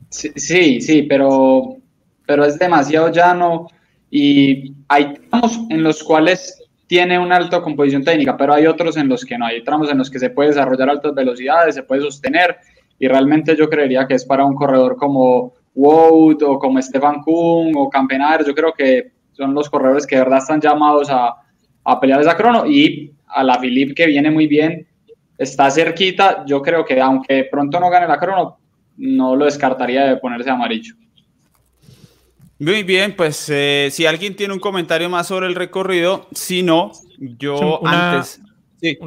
[0.10, 1.78] Sí, sí, pero,
[2.26, 3.68] pero es demasiado llano
[4.10, 9.10] y hay tramos en los cuales tiene una alta composición técnica, pero hay otros en
[9.10, 9.46] los que no.
[9.46, 12.58] Hay tramos en los que se puede desarrollar altas velocidades, se puede sostener
[13.00, 17.74] y realmente yo creería que es para un corredor como Wout o como Stefan Kuhn
[17.76, 21.36] o Campenar, yo creo que son los corredores que de verdad están llamados a,
[21.84, 24.88] a pelear esa crono y a la Philippe que viene muy bien,
[25.38, 28.58] está cerquita, yo creo que aunque pronto no gane la crono,
[28.98, 30.96] no lo descartaría de ponerse amarillo.
[32.58, 36.92] Muy bien, pues eh, si alguien tiene un comentario más sobre el recorrido, si no,
[37.18, 38.42] yo antes...
[38.82, 38.98] Sí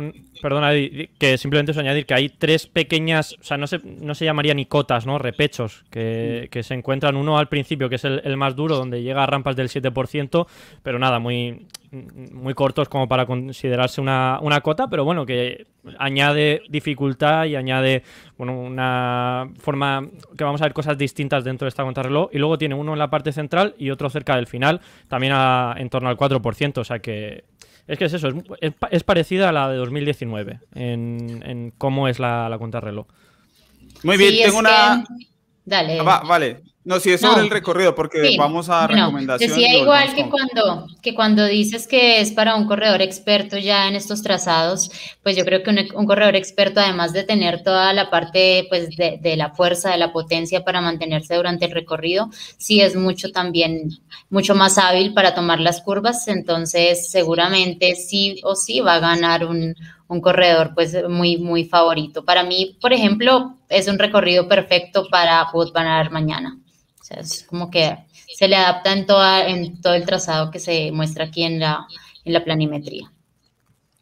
[0.40, 0.70] perdona,
[1.18, 4.54] que simplemente es añadir que hay tres pequeñas, o sea, no se, no se llamaría
[4.54, 5.18] ni cotas, ¿no?
[5.18, 9.26] Repechos, que, se encuentran uno al principio, que es el, más duro, donde llega a
[9.26, 10.46] rampas del 7%,
[10.82, 15.66] pero nada, muy, muy cortos como para considerarse una, cota, pero bueno, que
[15.98, 18.02] añade dificultad y añade
[18.36, 20.06] bueno, una forma
[20.36, 22.30] que vamos a ver cosas distintas dentro de esta contrarreloj.
[22.32, 25.32] Y luego tiene uno en la parte central y otro cerca del final, también
[25.76, 27.44] en torno al 4%, o sea que
[27.89, 28.28] es que es eso,
[28.61, 33.07] es, parecida a la de 2019 en, cómo es la, la reloj.
[34.05, 35.05] Muy bien, tengo una...
[35.64, 35.99] Dale.
[36.01, 39.55] Ah, vale, no, si es sobre el recorrido, porque vamos a recomendaciones.
[39.55, 43.95] Decía igual que cuando, que cuando dices que es para un corredor experto ya en
[43.95, 44.91] estos trazados,
[45.22, 49.18] pues yo creo que un, corredor experto, además de tener toda la parte pues, de,
[49.20, 53.91] de, la fuerza, de la potencia para mantenerse durante el recorrido, sí es mucho también,
[54.30, 59.45] mucho más hábil para tomar las curvas, entonces seguramente sí o sí va a ganar
[59.45, 59.74] un,
[60.07, 62.24] un corredor pues muy, muy favorito.
[62.24, 66.59] Para mí, por ejemplo, es un recorrido perfecto para Van mañana
[67.09, 67.96] sea, es como que
[68.36, 71.86] se le adapta en, toda, en todo el trazado que se muestra aquí en la,
[72.24, 73.11] en la planimetría.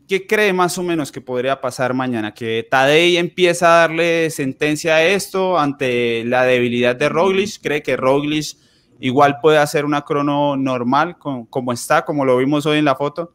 [0.07, 2.33] ¿qué cree más o menos que podría pasar mañana?
[2.33, 7.61] ¿Que Tadei empieza a darle sentencia a esto ante la debilidad de Roglic?
[7.61, 8.57] ¿Cree que Roglic
[9.00, 13.34] igual puede hacer una crono normal como está, como lo vimos hoy en la foto?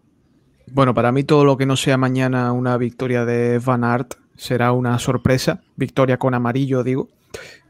[0.72, 4.72] Bueno, para mí todo lo que no sea mañana una victoria de Van Aert será
[4.72, 7.08] una sorpresa, victoria con amarillo digo,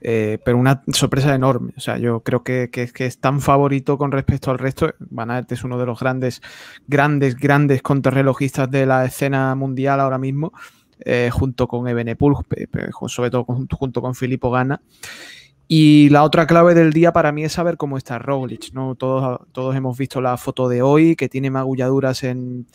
[0.01, 1.73] eh, pero una sorpresa enorme.
[1.77, 4.95] O sea, yo creo que, es tan favorito con respecto al resto.
[4.99, 6.43] Van Aert es uno de los grandes,
[6.87, 10.53] grandes, grandes contrarrelojistas de la escena mundial ahora mismo,
[11.01, 12.37] eh, junto con Ebenepul,
[13.09, 14.81] sobre todo junto con Filippo Gana.
[15.67, 18.95] Y la otra clave del día para mí es saber cómo está Roglic, ¿no?
[18.95, 22.67] Todos, hemos visto la foto de hoy, que tiene magulladuras en,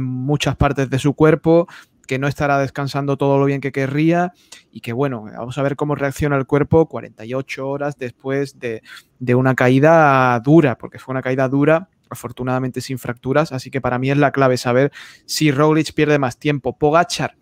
[0.00, 1.66] muchas partes de su cuerpo,
[2.06, 4.32] que no estará descansando todo lo bien que querría
[4.70, 8.82] y que bueno, vamos a ver cómo reacciona el cuerpo 48 horas después de,
[9.18, 13.98] de, una caída dura, porque fue una caída dura, afortunadamente sin fracturas, así que para
[13.98, 14.92] mí es la clave saber
[15.24, 16.76] si Roglic pierde más tiempo.
[16.76, 17.34] Pogachar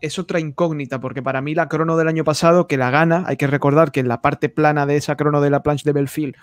[0.00, 3.36] es otra incógnita, porque para mí la crono del año pasado, que la gana, hay
[3.36, 6.34] que recordar que en la parte plana de esa crono de la planche de Belfield,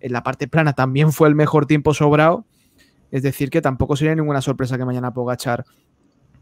[0.00, 2.44] en la parte plana también fue el mejor tiempo sobrado.
[3.10, 5.64] Es decir, que tampoco sería ninguna sorpresa que mañana Pogachar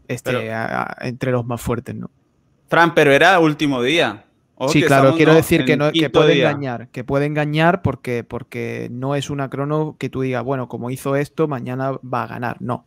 [0.07, 0.51] esté
[1.01, 2.09] entre los más fuertes, ¿no?
[2.67, 4.25] Fran, pero era último día.
[4.67, 9.15] sí, claro, quiero decir que, no, que puede engañar, que puede engañar porque, porque no
[9.15, 12.57] es una crono que tú digas, bueno, como hizo esto, mañana va a ganar.
[12.59, 12.85] No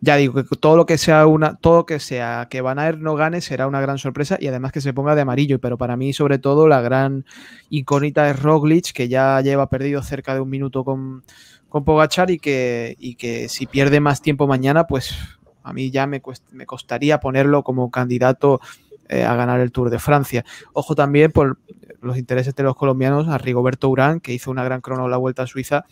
[0.00, 3.16] ya digo que todo lo que sea una, todo que sea que Van Aert no
[3.16, 5.58] gane será una gran sorpresa y además que se ponga de amarillo.
[5.60, 7.24] Pero para mí, sobre todo, la gran
[7.70, 11.24] incógnita es Roglic, que ya lleva perdido cerca de un minuto con,
[11.68, 15.16] con Pogachar y que, y que si pierde más tiempo mañana, pues
[15.64, 16.22] a mí ya me,
[16.52, 18.60] me costaría ponerlo como candidato
[19.08, 20.44] eh, a ganar el Tour de Francia.
[20.72, 21.58] Ojo también por
[22.00, 25.42] los intereses de los colombianos a Rigoberto Urán, que hizo una gran crono la Vuelta
[25.42, 25.84] a Suiza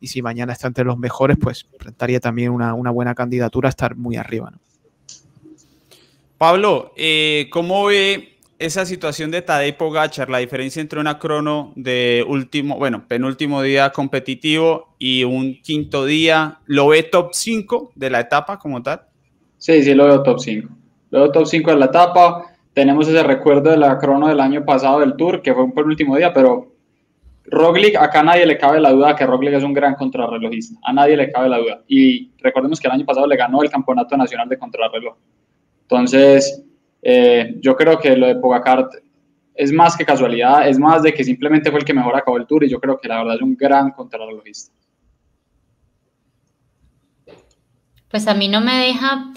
[0.00, 3.96] y si mañana está entre los mejores, pues estaría también una, buena candidatura a estar
[3.96, 4.52] muy arriba.
[6.38, 12.24] Pablo, eh, ¿cómo ve esa situación de Tadej Pogachar, la diferencia entre una crono de
[12.26, 16.58] último, bueno, penúltimo día competitivo y un quinto día?
[16.66, 19.02] ¿Lo ve top 5 de la etapa como tal?
[19.58, 20.68] Sí, sí, lo veo top 5.
[21.10, 22.51] Lo veo top 5 de la etapa.
[22.74, 26.16] Tenemos ese recuerdo de la crono del año pasado del Tour, que fue un penúltimo
[26.16, 26.72] día, pero
[27.44, 30.78] Roglic, acá a nadie le cabe la duda que Roglic es un gran contrarrelojista.
[30.84, 31.82] A nadie le cabe la duda.
[31.86, 35.16] Y recordemos que el año pasado le ganó el Campeonato Nacional de Contrarreloj.
[35.82, 36.64] Entonces,
[37.02, 38.88] eh, yo creo que lo de Pogacar
[39.54, 42.46] es más que casualidad, es más de que simplemente fue el que mejor acabó el
[42.46, 44.72] Tour y yo creo que la verdad es un gran contrarrelojista.
[48.12, 49.32] Pues a mí no me deja,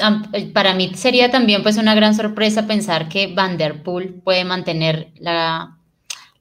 [0.54, 5.14] para mí sería también pues una gran sorpresa pensar que Van Der Poel puede mantener
[5.16, 5.78] la,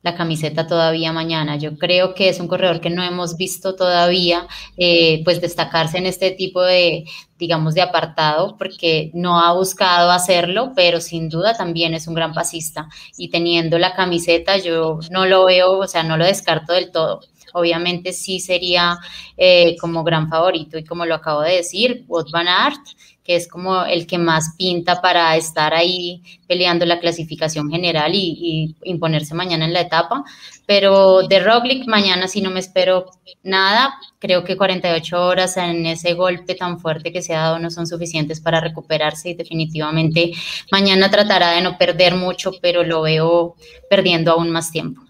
[0.03, 1.57] la camiseta todavía mañana.
[1.57, 6.07] Yo creo que es un corredor que no hemos visto todavía, eh, pues destacarse en
[6.07, 7.05] este tipo de,
[7.39, 12.35] digamos, de apartado, porque no ha buscado hacerlo, pero sin duda también es un gran
[12.35, 12.89] pasista.
[13.17, 17.21] Y teniendo la camiseta, yo no lo veo, o sea, no lo descarto del todo
[17.55, 18.99] obviamente sí sería
[19.37, 22.81] eh, como gran favorito y como lo acabo de decir, Wout van Aert,
[23.25, 28.77] que es como el que más pinta para estar ahí peleando la clasificación general y,
[28.85, 30.25] imponerse mañana en la etapa.
[30.67, 33.07] Pero de Roglic mañana sí no me espero
[33.43, 33.95] nada.
[34.19, 37.87] Creo que 48 horas en ese golpe tan fuerte que se ha dado no son
[37.87, 40.33] suficientes para recuperarse y definitivamente
[40.71, 43.57] mañana tratará de no perder mucho, pero lo veo
[43.89, 45.03] perdiendo aún más tiempo.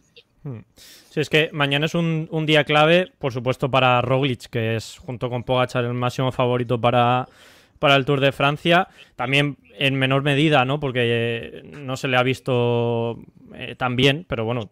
[0.44, 0.60] Hmm.
[1.14, 4.98] Sí, es que mañana es un, un, día clave, por supuesto, para Roglic, que es
[4.98, 7.28] junto con Pogachar el máximo favorito para,
[7.78, 8.88] para el Tour de Francia.
[9.14, 10.80] También en menor medida, ¿no?
[10.80, 13.20] Porque eh, no se le ha visto
[13.54, 14.70] eh, tan bien, pero bueno,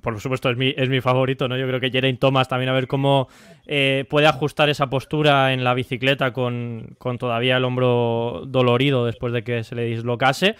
[0.00, 1.56] por supuesto es mi, es mi favorito, ¿no?
[1.56, 3.26] Yo creo que Geraint Thomas también a ver cómo
[3.66, 9.32] eh, puede ajustar esa postura en la bicicleta con, con, todavía el hombro dolorido después
[9.32, 10.54] de que se le dislocase.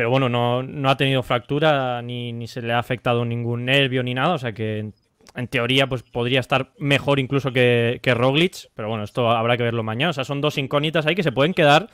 [0.00, 4.02] Pero bueno, no, no ha tenido fractura ni, ni se le ha afectado ningún nervio
[4.02, 4.92] ni nada, o sea que
[5.34, 9.62] en teoría, pues podría estar mejor incluso que, que Roglic, pero bueno, esto habrá que
[9.62, 10.08] verlo mañana.
[10.08, 11.90] O sea, son dos incógnitas ahí que se pueden quedar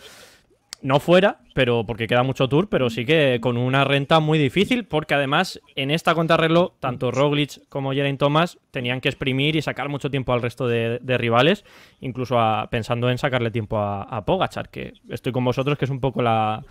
[0.82, 4.84] no fuera, pero porque queda mucho tour, pero sí que con una renta muy difícil,
[4.84, 9.88] porque además en esta contrarreloj, tanto Roglic como Geraint Thomas tenían que exprimir y sacar
[9.88, 11.64] mucho tiempo al resto de, rivales,
[12.00, 12.38] incluso
[12.70, 16.22] pensando en sacarle tiempo a, a, Pogachar, que estoy con vosotros, que es un poco
[16.22, 16.62] la,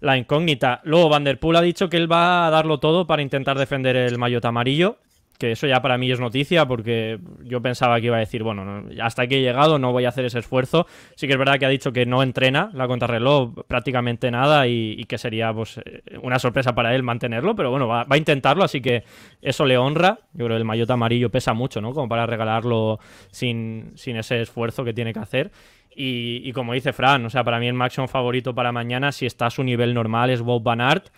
[0.00, 0.80] la incógnita.
[0.84, 3.96] Luego Van Der Poel ha dicho que él va a darlo todo para intentar defender
[3.96, 4.98] el maillot amarillo
[5.38, 8.84] que eso ya para mí es noticia porque yo pensaba que iba a decir, bueno,
[9.02, 10.86] hasta aquí he llegado, no voy a hacer ese esfuerzo.
[11.14, 15.04] Sí que es verdad que ha dicho que no entrena la contrarreloj prácticamente nada y,
[15.06, 18.80] que sería pues eh, una sorpresa para él mantenerlo, pero bueno, va, a intentarlo, así
[18.80, 19.04] que
[19.40, 20.18] eso le honra.
[20.32, 21.92] Yo creo que el maillot amarillo pesa mucho, ¿no?
[21.92, 22.98] Como para regalarlo
[23.30, 25.50] sin, sin ese esfuerzo que tiene que hacer.
[25.94, 29.24] Y, y, como dice Fran, o sea, para mí el máximo favorito para mañana, si
[29.24, 31.08] está a su nivel normal, es Bob Van Aert.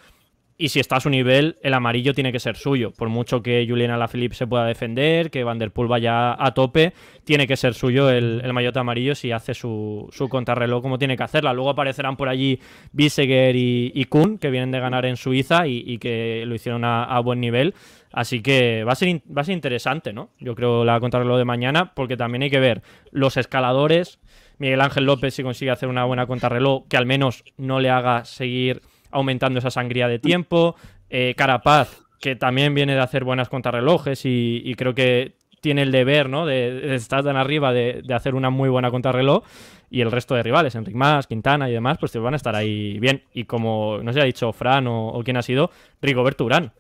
[0.61, 2.90] Y si está a su nivel, el amarillo tiene que ser suyo.
[2.90, 6.94] Por mucho que Julian Alaphilippe se pueda defender, que Van Der Poel vaya a tope,
[7.22, 11.16] tiene que ser suyo el, el maillot amarillo si hace su, su, contrarreloj como tiene
[11.16, 11.52] que hacerla.
[11.52, 12.59] Luego aparecerán por allí
[12.90, 17.40] Biseguer y, Kuhn, que vienen de ganar en Suiza y, que lo hicieron a, buen
[17.40, 17.76] nivel.
[18.11, 20.30] Así que va a, ser, va a ser interesante, ¿no?
[20.40, 22.82] Yo creo la contrarreloj de mañana, porque también hay que ver
[23.12, 24.18] los escaladores.
[24.59, 28.24] Miguel Ángel López, si consigue hacer una buena contrarreloj, que al menos no le haga
[28.24, 28.80] seguir
[29.11, 30.76] aumentando esa sangría de tiempo.
[31.11, 36.28] Eh, Carapaz, que también viene de hacer buenas contrarrelojes y, creo que tiene el deber,
[36.28, 36.46] ¿no?
[36.46, 39.44] De, estar tan arriba, de, hacer una muy buena contrarreloj.
[39.90, 42.98] Y el resto de rivales, Enric Mas, Quintana y demás, pues van a estar ahí
[42.98, 43.22] bien.
[43.32, 45.70] Y como no se ha dicho Fran o, o quién ha sido,
[46.02, 46.72] Rigoberto Urán,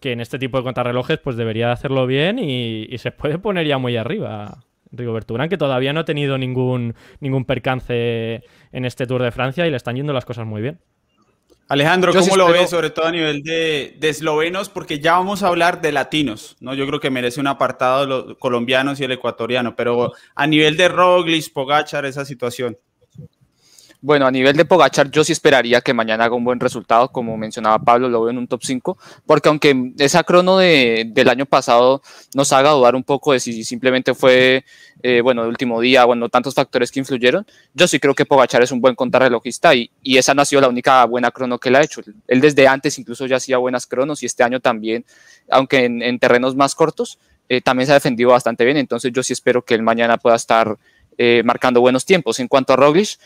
[0.00, 3.66] que en este tipo de contrarrelojes pues debería hacerlo bien y, y se puede poner
[3.66, 4.64] ya muy arriba.
[4.90, 9.66] Rigoberto Urán, que todavía no ha tenido ningún, ningún percance en este Tour de Francia
[9.66, 10.80] y le están yendo las cosas muy bien.
[11.68, 14.70] Alejandro, ¿cómo lo ves, sobre todo a nivel de, eslovenos?
[14.70, 16.72] Porque ya vamos a hablar de latinos, ¿no?
[16.72, 20.88] Yo creo que merece un apartado los colombianos y el ecuatoriano, pero a nivel de
[20.88, 22.78] Roglic, Pogachar, esa situación.
[24.00, 27.36] Bueno, a nivel de Pogachar, yo sí esperaría que mañana haga un buen resultado, como
[27.36, 28.96] mencionaba Pablo, lo veo en un top 5,
[29.26, 32.00] porque aunque esa crono del año pasado
[32.32, 34.64] nos haga dudar un poco de si simplemente fue,
[35.02, 37.44] eh, bueno, el último día, bueno, tantos factores que influyeron,
[37.74, 40.62] yo sí creo que Pogachar es un buen contrarrelojista y, y esa no ha sido
[40.62, 42.00] la única buena crono que él ha hecho.
[42.28, 45.04] Él desde antes incluso ya hacía buenas cronos y este año también,
[45.50, 47.18] aunque en, terrenos más cortos,
[47.48, 50.36] eh, también se ha defendido bastante bien, entonces yo sí espero que él mañana pueda
[50.36, 50.78] estar
[51.20, 52.38] eh, marcando buenos tiempos.
[52.38, 53.18] En cuanto a Roglic,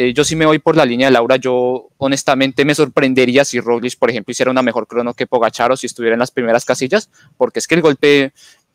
[0.00, 1.34] eh, yo sí me voy por la línea de Laura.
[1.34, 5.76] Yo honestamente me sorprendería si Roglic, por ejemplo, hiciera una mejor crono que Pogachar o
[5.76, 8.32] si estuviera en las primeras casillas, porque es que el golpe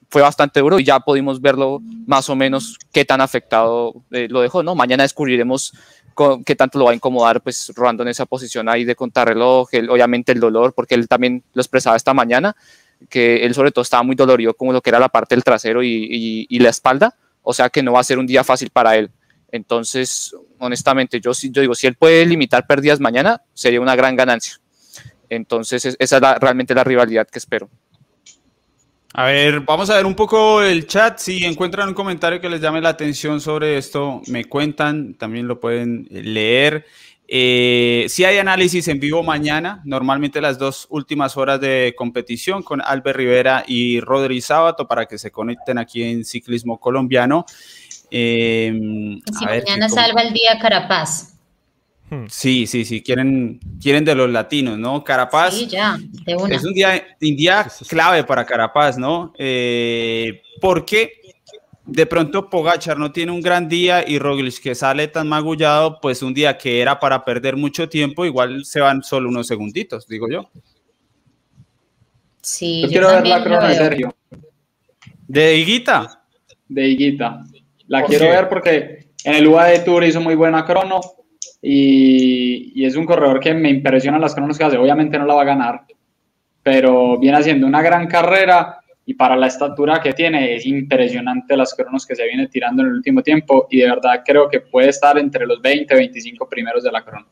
[0.09, 4.41] fue bastante duro y ya pudimos verlo más o menos qué tan afectado eh, lo
[4.41, 4.75] dejó, ¿no?
[4.75, 5.71] Mañana descubriremos
[6.45, 10.33] qué tanto lo va a incomodar, pues rodando en esa posición ahí de contrarreloj, obviamente
[10.33, 12.53] el dolor, porque él también lo expresaba esta mañana,
[13.07, 15.81] que él sobre todo estaba muy dolorido como lo que era la parte del trasero
[15.83, 19.09] y la espalda, o sea que no va a ser un día fácil para él.
[19.53, 24.55] Entonces, honestamente, yo, yo digo, si él puede limitar pérdidas mañana, sería una gran ganancia.
[25.29, 27.69] Entonces, esa es realmente la rivalidad que espero.
[29.13, 31.19] A ver, vamos a ver un poco el chat.
[31.19, 35.59] Si encuentran un comentario que les llame la atención sobre esto, me cuentan, también lo
[35.59, 36.87] pueden leer.
[37.27, 42.81] Eh, si hay análisis en vivo mañana, normalmente las dos últimas horas de competición con
[42.81, 47.45] Albert Rivera y Rodri Sábato para que se conecten aquí en Ciclismo Colombiano.
[48.15, 48.71] Eh,
[49.39, 51.33] si mañana salva el día Carapaz.
[52.11, 52.25] Hmm.
[52.29, 55.03] Sí, sí, sí, quieren, quieren de los latinos, ¿no?
[55.03, 56.55] Carapaz sí, ya, de una.
[56.55, 59.33] es un día, un día clave para Carapaz, ¿no?
[59.35, 61.13] Eh, porque
[61.87, 66.21] de pronto Pogachar no tiene un gran día y Roglic que sale tan magullado, pues
[66.21, 70.29] un día que era para perder mucho tiempo, igual se van solo unos segunditos, digo
[70.29, 70.51] yo.
[72.43, 74.15] Sí, yo, quiero ver la crono de Sergio.
[75.27, 76.23] ¿De Higuita?
[76.67, 77.43] De Higuita.
[77.93, 80.99] La quiero ver porque en el UAE Tour hizo muy buena crono
[81.61, 84.77] y, y, es un corredor que me impresiona las cronos que hace.
[84.79, 85.81] Obviamente no la va a ganar,
[86.63, 91.75] pero viene haciendo una gran carrera y para la estatura que tiene es impresionante las
[91.75, 94.89] cronos que se viene tirando en el último tiempo y de verdad creo que puede
[94.89, 97.27] estar entre los 20 25 primeros de la crono.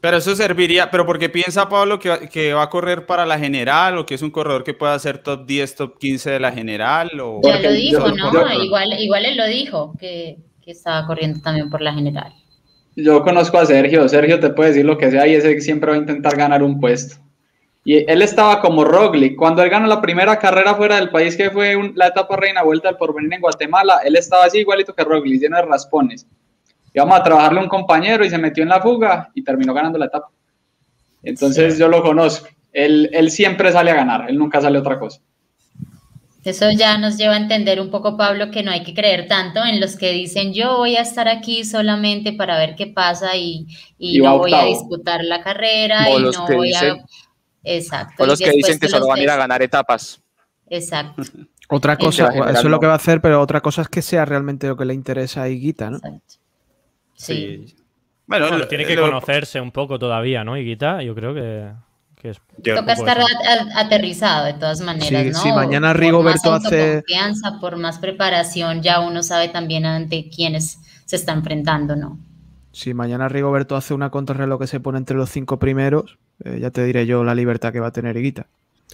[0.00, 3.98] Pero eso serviría, pero porque piensa Pablo que, que, va a correr para la general
[3.98, 7.10] o que es un corredor que pueda ser top 10, top 15 de la general.
[7.20, 7.40] O...
[7.42, 8.62] Ya lo dijo, ¿no?
[8.62, 12.32] igual, igual él lo dijo, que, que, estaba corriendo también por la general.
[12.94, 15.96] Yo conozco a Sergio, Sergio te puede decir lo que sea y ese siempre va
[15.96, 17.16] a intentar ganar un puesto.
[17.84, 19.34] Y él estaba como Roglic.
[19.36, 22.88] Cuando él ganó la primera carrera fuera del país, que fue la etapa reina vuelta
[22.88, 26.26] al porvenir en Guatemala, él estaba así igualito que Roglic, lleno de raspones.
[26.98, 30.00] Íbamos a trabajarle a un compañero y se metió en la fuga y terminó ganando
[30.00, 30.30] la etapa.
[31.22, 32.48] Entonces yo lo conozco.
[32.72, 35.20] Él, él siempre sale a ganar, él nunca sale a otra cosa.
[36.42, 39.64] Eso ya nos lleva a entender un poco, Pablo, que no hay que creer tanto
[39.64, 43.68] en los que dicen yo voy a estar aquí solamente para ver qué pasa y,
[43.96, 46.96] y, no voy a disputar la carrera y no voy a
[47.62, 48.24] Exacto.
[48.24, 50.20] O los que dicen que solo van a ir a ganar etapas.
[50.68, 51.22] Exacto.
[51.68, 54.24] Otra cosa, eso es lo que va a hacer, pero otra cosa es que sea
[54.24, 56.00] realmente lo que le interesa a Higuita, ¿no?
[57.18, 57.74] Sí.
[58.26, 61.02] Bueno, tiene que conocerse un poco todavía, ¿no, Higuita?
[61.02, 61.68] Yo creo que,
[62.14, 62.40] que es...
[62.62, 63.18] Toca estar
[63.74, 65.42] aterrizado de todas maneras, ¿no?
[65.42, 66.94] Si mañana Rigoberto por más hace...
[66.94, 72.18] confianza, por más preparación, ya uno sabe también ante quiénes se está enfrentando, ¿no?
[72.70, 76.70] Si mañana Rigoberto hace una contrarreloj que se pone entre los cinco primeros, eh, ya
[76.70, 78.46] te diré yo la libertad que va a tener Higuita.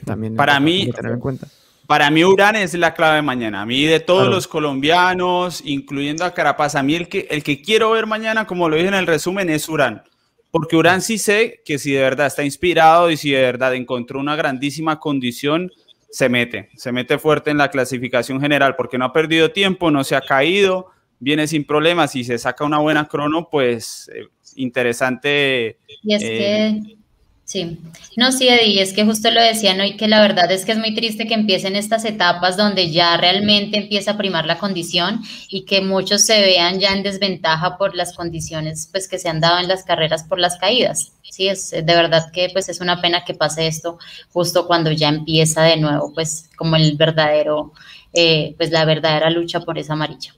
[0.07, 1.49] También para mí, tener en cuenta.
[1.87, 3.63] Para mí Urán es la clave de mañana.
[3.63, 7.61] A mí de todos los colombianos, incluyendo a Carapaz, a mí el que, el que
[7.61, 10.03] quiero ver mañana, como lo dije en el resumen, es Urán.
[10.51, 14.19] Porque Urán sí sé que si de verdad está inspirado y si de verdad encontró
[14.19, 15.71] una grandísima condición,
[16.11, 20.05] se mete, se mete fuerte en la clasificación general, porque no ha perdido tiempo, no
[20.05, 20.87] se ha caído,
[21.19, 25.79] viene sin problemas y se saca una buena crono, pues eh, interesante.
[26.03, 26.97] Y es eh, que
[27.45, 27.79] Sí,
[28.17, 29.85] no, sí, Eddie, es que justo lo decía, ¿no?
[29.85, 33.19] Y que la verdad es que es muy triste que empiecen estas etapas donde ya
[33.19, 35.21] realmente empieza a primar la condición
[35.51, 39.41] y que muchos se vean ya en desventaja por las condiciones pues que se han
[39.41, 41.13] dado en las carreras por las caídas.
[41.23, 43.99] Sí, es de verdad que pues es una pena que pase esto
[44.33, 47.73] justo cuando ya empieza de nuevo pues como el verdadero,
[48.15, 50.35] eh, pues la verdadera lucha por esa amarilla.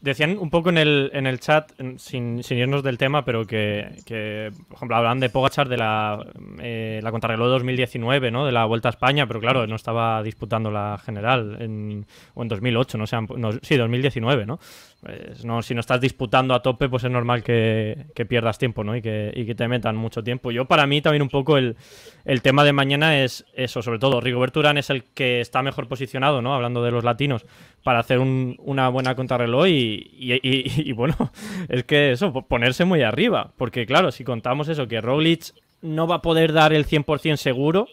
[0.00, 4.52] Decían un poco en el, en el chat, sin, sin irnos del tema, pero que,
[4.68, 6.24] por ejemplo, hablaban de Pogachar de la,
[6.60, 8.46] eh, la contrarreloj 2019, ¿no?
[8.46, 12.48] De la Vuelta a España, pero claro, no estaba disputando la general en, o en
[12.48, 14.60] 2008, no, sé, no sí, 2019, ¿no?
[15.00, 18.96] Pues no, si no estás disputando a tope, pues es normal que, pierdas tiempo, ¿no?
[18.96, 20.50] Y que, te metan mucho tiempo.
[20.50, 21.76] Yo, para mí, también un poco el,
[22.24, 24.20] el tema de mañana es eso, sobre todo.
[24.20, 26.54] Rigoberto Urán es el que está mejor posicionado, ¿no?
[26.54, 27.44] Hablando de los latinos,
[27.84, 31.14] para hacer un, una buena contrarreloj y, y, y, bueno,
[31.68, 33.52] es que eso, ponerse muy arriba.
[33.56, 37.86] Porque, claro, si contamos eso, que Roglic no va a poder dar el 100% seguro,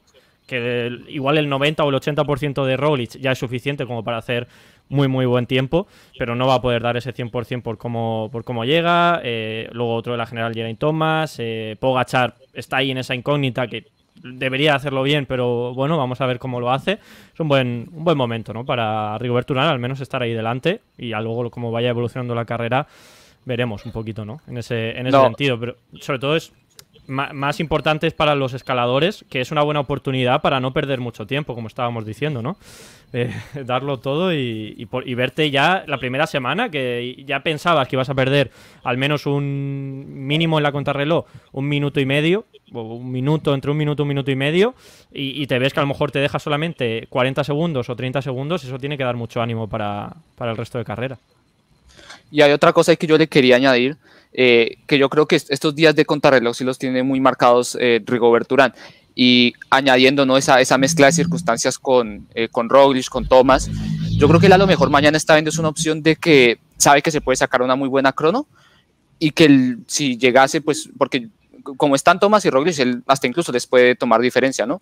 [0.47, 4.47] que igual el 90 o el 80% de Roglic ya es suficiente como para hacer
[4.89, 8.43] muy muy buen tiempo, pero no va a poder dar ese 100% por cómo, por
[8.43, 9.21] cómo llega.
[9.23, 13.67] Eh, luego otro de la general Geraint Thomas, eh, Pogachar está ahí en esa incógnita
[13.67, 13.87] que
[14.23, 16.99] debería hacerlo bien, pero bueno, vamos a ver cómo lo hace.
[17.33, 18.65] Es un buen, un buen momento ¿no?
[18.65, 22.45] para Rigoberto Urán, al menos estar ahí delante y ya luego como vaya evolucionando la
[22.45, 22.87] carrera
[23.45, 24.39] veremos un poquito ¿no?
[24.47, 26.53] en ese, en ese sentido, pero sobre todo es
[27.07, 31.27] más importante es para los escaladores, que es una buena oportunidad para no perder mucho
[31.27, 32.55] tiempo, como estábamos diciendo, ¿no?
[33.15, 33.31] Eh,
[33.65, 38.49] darlo todo y, verte ya la primera semana, que ya pensabas que ibas a perder
[38.83, 43.69] al menos un mínimo en la contrarreloj, un minuto y medio, o un minuto, entre
[43.69, 44.73] un minuto un minuto y medio,
[45.13, 48.63] y, te ves que a lo mejor te deja solamente 40 segundos o 30 segundos,
[48.63, 51.19] eso tiene que dar mucho ánimo para, para el resto de carrera.
[52.31, 53.95] Y hay otra cosa que yo le quería añadir,
[54.33, 58.01] eh, que yo creo que estos días de contrarreloj sí los tiene muy marcados eh,
[58.03, 58.73] Rigoberto Urán.
[59.15, 60.37] Y añadiendo ¿no?
[60.37, 63.69] esa, esa mezcla de circunstancias con, eh, con Roglic, con Thomas,
[64.17, 66.59] yo creo que él a lo mejor mañana está viendo es una opción de que
[66.77, 68.47] sabe que se puede sacar una muy buena crono
[69.19, 71.29] y que si llegase, pues, porque
[71.77, 74.81] como están Thomas y Roglic, él hasta incluso les puede tomar diferencia, ¿no?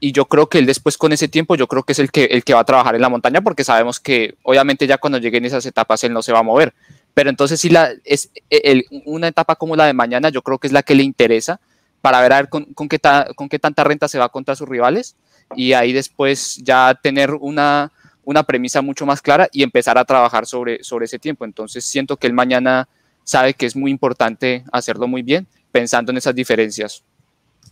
[0.00, 2.24] y yo creo que él después con ese tiempo, yo creo que es el que,
[2.24, 5.44] el que va a trabajar en la montaña porque sabemos que obviamente ya cuando lleguen
[5.44, 6.72] esas etapas él no se va a mover,
[7.12, 10.66] Pero entonces sí, la, es el, una etapa como la de mañana yo creo que
[10.66, 11.60] es la que le interesa
[12.00, 12.98] para ver, a ver con, con, qué
[13.34, 15.16] con qué tanta renta se va contra sus rivales
[15.54, 17.92] y ahí después ya tener una,
[18.24, 21.44] una premisa mucho más clara y empezar a trabajar sobre, sobre ese tiempo.
[21.44, 22.88] Entonces siento que él mañana
[23.24, 27.04] sabe que es muy importante hacerlo muy bien, pensando en esas diferencias.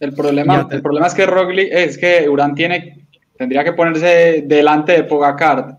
[0.01, 3.07] El problema, el problema es que Roglic, es que Urán tiene,
[3.37, 5.79] tendría que ponerse delante de Pogacar,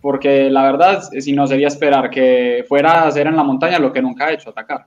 [0.00, 3.92] porque la verdad, si no sería esperar que fuera a hacer en la montaña lo
[3.92, 4.86] que nunca ha hecho, atacar.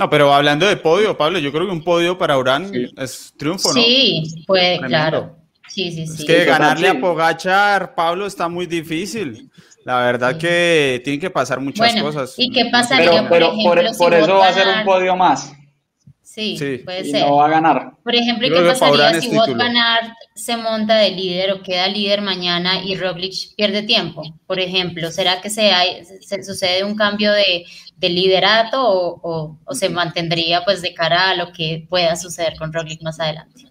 [0.00, 3.68] No, pero hablando de podio, Pablo, yo creo que un podio para Urán es triunfo,
[3.68, 3.74] ¿no?
[3.74, 5.36] Sí, pues claro.
[5.68, 6.22] Sí, sí, sí.
[6.22, 9.50] Es que ganarle a Pogachar, Pablo, está muy difícil.
[9.84, 12.32] La verdad que tiene que pasar muchas cosas.
[12.38, 15.52] ¿Y qué pasaría, pero, por, ejemplo, por, eso va a ser un podio más?
[16.32, 17.26] Sí, puede ser.
[17.26, 17.96] No va a ganar.
[18.04, 22.22] Por ejemplo, ¿qué pasaría si Wout Van Aert se monta de líder o queda líder
[22.22, 24.22] mañana y Roglic pierde tiempo?
[24.46, 25.72] Por ejemplo, ¿será que se,
[26.20, 27.64] se sucede un cambio de,
[27.96, 32.72] de liderato o, o, se mantendría pues de cara a lo que pueda suceder con
[32.72, 33.66] Roglic más adelante?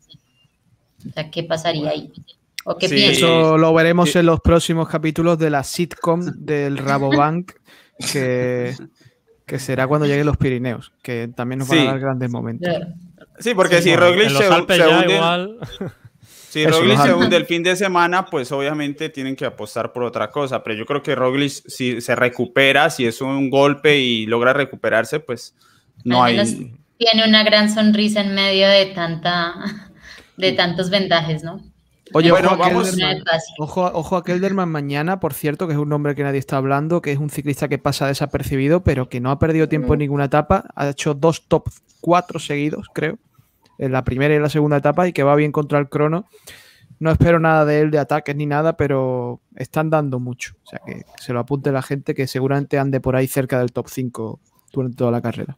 [1.07, 2.11] O sea, ¿qué pasaría ahí?
[2.65, 7.53] ¿O qué sí, Eso lo veremos en los próximos capítulos de la sitcom del Rabobank,
[8.11, 8.75] que
[9.49, 12.71] que será cuando lleguen los Pirineos, que también nos van a dar grandes momentos.
[13.39, 15.57] Sí, porque si Roglic se, hunde,
[16.49, 20.29] si Roglic se hunde el fin de semana, pues obviamente tienen que apostar por otra
[20.29, 24.53] cosa, pero yo creo que Roglic si se recupera, si es un golpe y logra
[24.53, 25.55] recuperarse, pues
[26.03, 26.37] no hay
[26.97, 29.55] tiene una gran sonrisa en medio de tanta
[30.37, 31.59] de tantos vendajes, ¿no?
[32.13, 32.97] Oye, bueno, ojo, vamos.
[33.59, 37.01] ojo, ojo, a Kelderman mañana, por cierto, que es un nombre que nadie está hablando,
[37.01, 40.25] que es un ciclista que pasa desapercibido, pero que no ha perdido tiempo en ninguna
[40.25, 40.65] etapa.
[40.75, 41.69] Ha hecho dos top
[42.01, 43.17] cuatro seguidos, creo,
[43.77, 46.25] en la primera y la segunda etapa, y que va bien contra el crono.
[46.99, 50.55] No espero nada de él de ataques ni nada, pero están dando mucho.
[50.65, 53.71] O sea, que se lo apunte la gente, que seguramente ande por ahí cerca del
[53.71, 54.39] top 5
[54.73, 55.57] durante toda la carrera.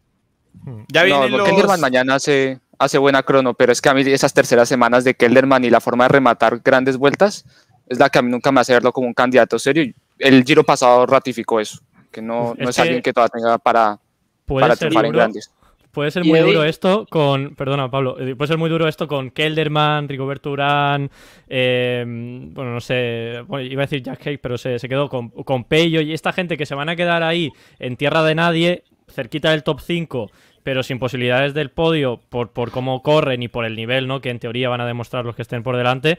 [0.89, 1.79] Ya viene no, los...
[1.79, 5.63] mañana se hace buena crono, pero es que a mí esas terceras semanas de Kelderman
[5.63, 7.45] y la forma de rematar grandes vueltas
[7.87, 9.93] es la que a mí nunca me hace verlo como un candidato serio.
[10.17, 11.79] El giro pasado ratificó eso,
[12.11, 13.99] que no es, alguien que todavía tenga para,
[14.45, 15.51] para triunfar en grandes.
[15.91, 17.53] Puede ser muy duro esto con.
[17.55, 18.17] Perdona, Pablo.
[18.17, 21.11] Eh, puede ser muy duro esto con Kelderman, Rigoberto Urán.
[21.49, 23.43] Eh, bueno, no sé.
[23.63, 26.55] iba a decir Jack Cake, pero se, se quedó con, con Pello y esta gente
[26.55, 30.31] que se van a quedar ahí en tierra de nadie, cerquita del top 5
[30.63, 34.21] pero sin posibilidades del podio por, por cómo corren y por el nivel, ¿no?
[34.21, 36.17] Que en teoría van a demostrar los que estén por delante.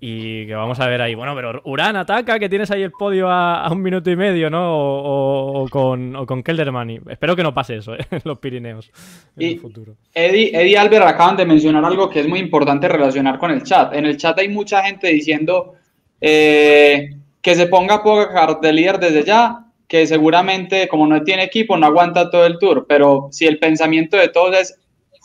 [0.00, 1.16] Y que vamos a ver ahí.
[1.16, 4.62] Bueno, pero Urán ataca, que tienes ahí el podio a, un minuto y medio, ¿no?
[4.62, 7.02] O, con, o con Kelderman.
[7.08, 8.06] espero que no pase eso ¿eh?
[8.12, 8.92] en los Pirineos
[9.36, 9.96] en el futuro.
[10.14, 13.92] Eddie, Eddie Albert acaban de mencionar algo que es muy importante relacionar con el chat.
[13.92, 15.74] En el chat hay mucha gente diciendo
[16.20, 21.76] eh, que se ponga Pogacar de líder desde ya que seguramente como no tiene equipo
[21.76, 24.78] no aguanta todo el tour, pero si el pensamiento de todos es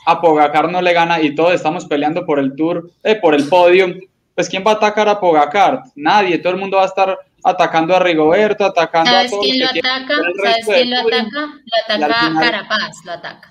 [0.06, 3.48] a Pogacar no le gana y todos estamos peleando por el tour, eh, por el
[3.48, 3.94] podio,
[4.36, 5.84] pues ¿quién va a atacar a Pogacar?
[5.96, 9.46] Nadie, todo el mundo va a estar atacando a Rigoberto, atacando a todos.
[9.46, 10.16] Quién lo ataca?
[10.44, 11.42] ¿Sabes quién lo ataca?
[11.88, 13.50] Lo ataca Carapaz, lo ataca.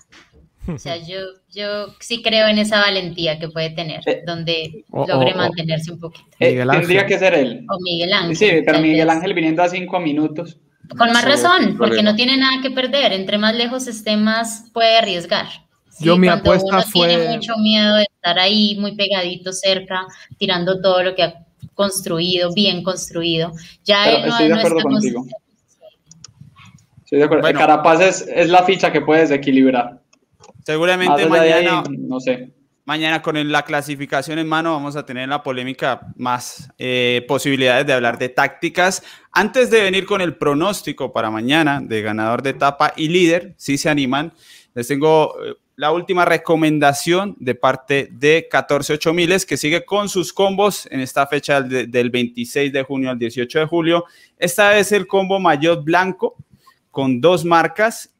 [0.68, 1.18] O sea, yo,
[1.50, 6.28] yo sí creo en esa valentía que puede tener, eh, donde logre mantenerse un poquito.
[6.38, 7.66] Eh, tendría que ser él.
[7.68, 8.36] O Miguel Ángel.
[8.36, 10.58] Sí, pero Miguel Ángel viniendo a cinco minutos.
[10.96, 13.12] Con más razón, porque no tiene nada que perder.
[13.12, 15.46] Entre más lejos esté, más puede arriesgar.
[16.00, 17.08] Yo mi apuesta uno fue...
[17.08, 20.06] tiene mucho miedo de estar ahí muy pegadito cerca,
[20.38, 23.52] tirando todo lo que ha construido, bien construido.
[23.84, 25.26] Ya estoy de acuerdo contigo.
[27.04, 27.52] Estoy de acuerdo.
[27.52, 30.00] Carapaz es, es, la ficha que puede desequilibrar.
[30.64, 32.52] Seguramente mañana, no sé.
[32.84, 37.92] Mañana con la clasificación en mano vamos a tener la polémica más eh, posibilidades de
[37.92, 39.04] hablar de tácticas.
[39.30, 43.78] Antes de venir con el pronóstico para mañana de ganador de etapa y líder, si
[43.78, 44.32] se animan,
[44.74, 50.32] les tengo eh, la última recomendación de parte de 14 miles que sigue con sus
[50.32, 54.06] combos en esta fecha del 26 de junio al 18 de julio.
[54.36, 56.34] Esta es el combo mayor blanco
[56.90, 58.11] con dos marcas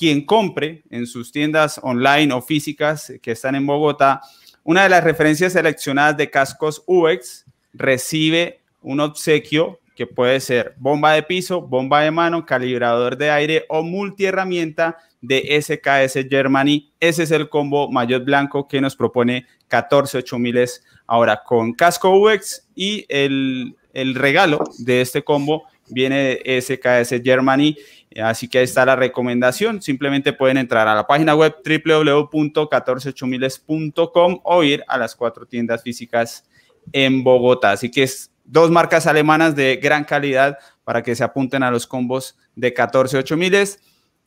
[0.00, 4.22] quien compre en sus tiendas online o físicas que están en Bogotá
[4.62, 7.44] una de las referencias seleccionadas de cascos UX
[7.74, 13.66] recibe un obsequio que puede ser bomba de piso, bomba de mano, calibrador de aire
[13.68, 16.90] o multiherramienta de SKS Germany.
[17.00, 22.66] Ese es el combo mayor blanco que nos propone 14 miles ahora con casco UX
[22.74, 27.76] y el, el regalo de este combo viene de SKS Germany
[28.18, 29.80] Así que ahí está la recomendación.
[29.80, 36.50] Simplemente pueden entrar a la página web www.148miles.com o ir a las cuatro tiendas físicas
[36.92, 37.70] en Bogotá.
[37.72, 41.86] Así que es dos marcas alemanas de gran calidad para que se apunten a los
[41.86, 43.78] combos de 14 8 miles.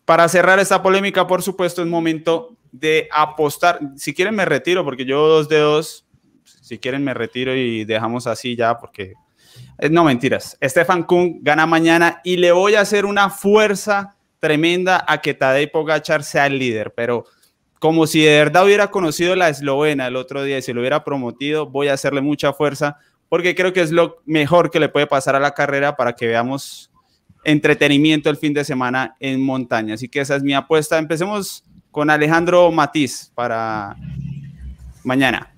[0.06, 3.82] Para cerrar esta polémica, por supuesto, es momento de apostar.
[3.98, 6.06] Si quieren me retiro porque yo dos de dos.
[6.46, 9.16] Si quieren me retiro y dejamos así ya porque...
[9.78, 10.58] Eh, no mentiras.
[10.62, 15.72] Stefan Kung gana mañana y le voy a hacer una fuerza tremenda a que Tadej
[15.72, 17.26] Pogachar sea el líder, pero
[17.80, 21.04] como si de verdad hubiera conocido la eslovena el otro día y se lo hubiera
[21.04, 22.98] promotido, voy a hacerle mucha fuerza
[23.30, 26.28] porque creo que es lo mejor que le puede pasar a la carrera para que
[26.28, 26.92] veamos
[27.44, 29.96] entretenimiento el fin de semana en montaña.
[29.96, 30.98] Así que esa es mi apuesta.
[30.98, 33.96] Empecemos con Alejandro Matiz para
[35.04, 35.54] mañana.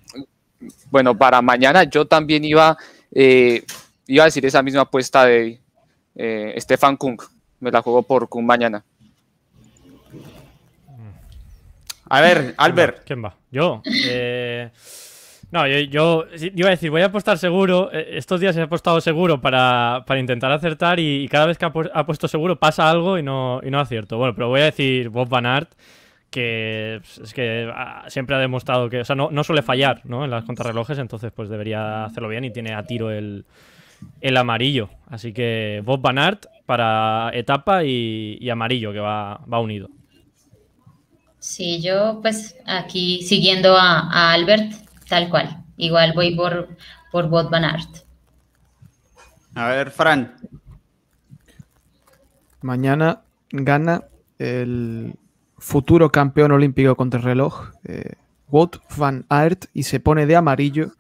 [0.89, 2.77] Bueno, para mañana yo también iba,
[3.13, 3.63] eh,
[4.07, 5.61] iba a decir esa misma apuesta de
[6.15, 7.22] eh, Stefan Kung.
[7.60, 8.84] Me la juego por Kung mañana.
[12.07, 13.03] A ver, Albert.
[13.06, 13.36] ¿Quién va?
[13.52, 13.82] Yo.
[14.07, 14.69] Eh,
[15.52, 17.90] no, yo, iba a decir, voy a apostar seguro.
[17.91, 22.27] Eh, estos días he apostado seguro para, intentar acertar y, cada vez que ha puesto
[22.27, 24.18] seguro pasa algo y no, y no acierto.
[24.18, 25.72] Bueno, pero voy a decir Bob Van Aert,
[26.30, 30.26] que pues, es que ah, siempre ha demostrado que, o sea, no, suele fallar ¿no?
[30.26, 33.45] en las contrarrelojes, entonces pues debería hacerlo bien y tiene a tiro el,
[34.38, 34.90] amarillo.
[35.07, 39.90] Así que Bob Van Aert para etapa y, amarillo, que va, va unido.
[41.40, 45.64] Sí, yo pues aquí siguiendo a Albert, Tal cual.
[45.77, 46.69] Igual voy por,
[47.11, 47.98] por Bot Van Art.
[49.56, 50.36] A ver, Fran.
[52.61, 53.22] Mañana
[53.52, 54.06] gana
[54.40, 55.14] el
[55.57, 58.14] futuro campeón olímpico contra el reloj, eh,
[58.98, 60.91] Van Aert, y se pone de amarillo,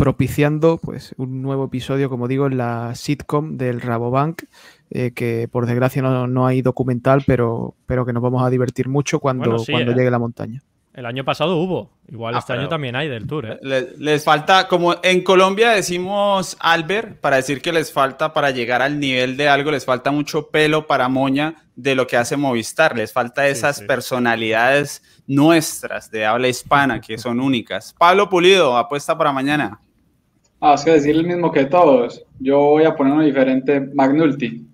[0.00, 4.44] propiciando pues, un nuevo episodio, como digo, en la sitcom del Rabobank,
[4.88, 9.20] eh, que por desgracia no, hay documental, pero, pero que nos vamos a divertir mucho
[9.20, 9.94] cuando, cuando eh.
[9.94, 10.62] llegue la montaña.
[10.94, 11.90] El año pasado hubo.
[12.08, 13.46] Igual ah, este año también hay del Tour.
[13.46, 13.92] ¿eh?
[13.98, 18.98] Les, falta, como en Colombia decimos Albert, para decir que les falta para llegar al
[18.98, 22.96] nivel de algo, les falta mucho pelo para moña de lo que hace Movistar.
[22.96, 27.94] Les falta esas personalidades nuestras de habla hispana que son únicas.
[27.98, 29.78] Pablo Pulido, apuesta para mañana.
[30.60, 32.22] Ah, es que decir el mismo que todos.
[32.38, 34.66] Yo voy a poner uno diferente, Magnulti.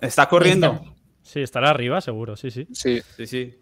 [0.00, 0.94] ¿Está corriendo?
[1.22, 2.66] Sí, estará arriba, seguro, sí, sí.
[2.72, 3.54] Sí, sí, sí.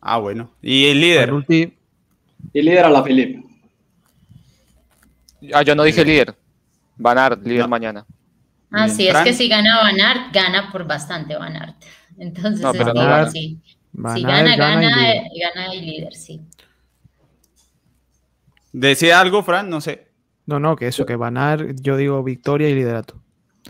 [0.00, 0.52] Ah, bueno.
[0.62, 1.32] ¿Y el líder?
[1.48, 3.44] Y líder a la Filip.
[5.52, 6.34] Ah, yo no dije líder.
[6.96, 8.06] Van líder mañana.
[8.70, 9.96] Ah, sí, es que si gana Van
[10.32, 11.76] gana por bastante Van
[12.18, 12.92] Entonces, no, pero
[13.22, 13.60] es sí.
[14.14, 16.40] si gana, gana, gana, el líder, sí.
[18.72, 19.70] ¿Decía algo, Fran?
[19.70, 20.05] No sé.
[20.46, 21.36] No, no, que eso, que Van
[21.82, 23.20] yo digo victoria y liderato.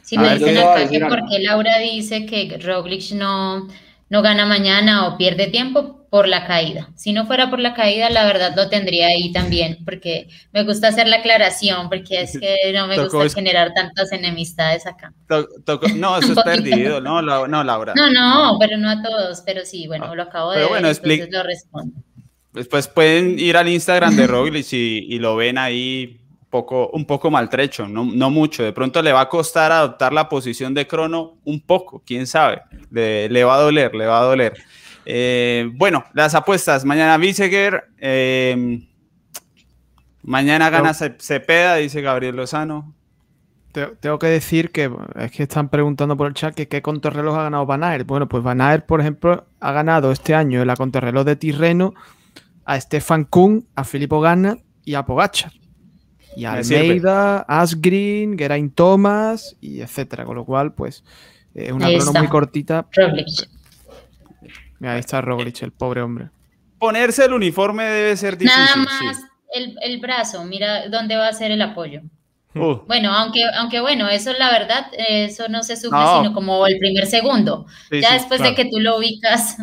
[0.02, 3.66] Sí, me dicen acá que porque Laura dice que Roglic no,
[4.10, 6.88] no gana mañana o pierde tiempo, por la caída.
[6.94, 10.88] Si no fuera por la caída, la verdad lo tendría ahí también, porque me gusta
[10.88, 15.12] hacer la aclaración, porque es que no me gusta generar tantas enemistades acá.
[15.96, 17.92] no, eso es perdido, no, no, Laura.
[17.94, 21.42] No, no, pero no a todos, pero sí, bueno, lo acabo de bueno, entonces lo
[21.42, 22.00] respondo.
[22.52, 26.20] Después pueden ir al Instagram de Roglic y, lo ven ahí
[26.50, 28.62] poco, un poco maltrecho, no, no, mucho.
[28.62, 32.62] De pronto le va a costar adoptar la posición de crono un poco, quién sabe.
[32.90, 34.54] Le, le va a doler, le va a doler.
[35.06, 36.84] Eh, bueno, las apuestas.
[36.84, 37.84] Mañana Viseguer.
[37.98, 38.80] Eh,
[40.22, 42.92] mañana gana Cepeda, dice Gabriel Lozano.
[44.00, 47.42] Tengo que decir que es que están preguntando por el chat que qué contrarreloj ha
[47.44, 48.06] ganado Van Aert.
[48.06, 51.92] Bueno, pues Van Aert, por ejemplo, ha ganado este año en la contrarreloj de Tirreno
[52.64, 55.52] a Stefan Kuhn, a Filippo Ganna y a Pogachar.
[56.36, 60.24] Y a Almeida, Asgreen, Geraint Thomas y etcétera.
[60.24, 61.02] Con lo cual, pues,
[61.54, 62.86] es una crono muy cortita.
[64.82, 66.28] Ahí está Roglic, el pobre hombre.
[66.78, 68.60] Ponerse el uniforme debe ser difícil.
[68.60, 69.22] Nada más
[69.54, 72.02] el, brazo, mira dónde va a ser el apoyo.
[72.56, 72.80] Uh.
[72.86, 77.04] Bueno, aunque, aunque bueno, eso la verdad, eso no se sufre sino como el primer
[77.04, 77.66] segundo.
[77.90, 79.58] ya después de que tú lo ubicas,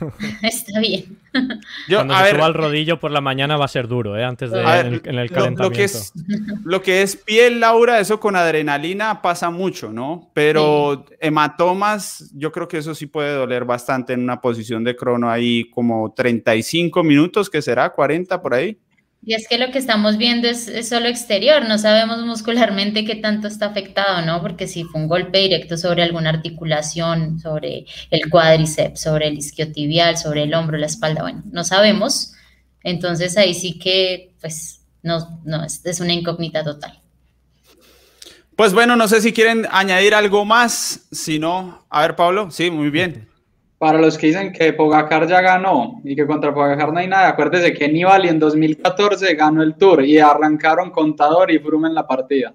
[0.42, 1.18] Está bien.
[1.88, 4.24] Cuando se suba al rodillo por la mañana va a ser duro, ¿eh?
[4.24, 5.62] Antes de en, el, calentamiento.
[5.62, 6.12] Lo, que es,
[6.64, 10.30] lo que es piel, Laura, eso con adrenalina pasa mucho, ¿no?
[10.34, 15.30] Pero hematomas, yo creo que eso sí puede doler bastante en una posición de crono
[15.30, 18.78] ahí como 35 minutos, que será 40 por ahí.
[19.28, 23.48] Y es que lo que estamos viendo es, solo exterior, no sabemos muscularmente qué tanto
[23.48, 24.40] está afectado, ¿no?
[24.40, 30.16] Porque si fue un golpe directo sobre alguna articulación, sobre el cuádriceps, sobre el isquiotibial,
[30.16, 32.34] sobre el hombro, la espalda, bueno, no sabemos.
[32.84, 37.02] Entonces ahí sí que, pues, no, no, es, es una incógnita total.
[38.54, 42.70] Pues bueno, no sé si quieren añadir algo más, si no, a ver, Pablo, sí,
[42.70, 43.26] muy bien
[43.78, 47.28] para los que dicen que Pogacar ya ganó y que contra Pogacar no hay nada,
[47.28, 52.06] acuérdese que Nibali en 2014 ganó el Tour y arrancaron Contador y Froome en la
[52.06, 52.54] partida.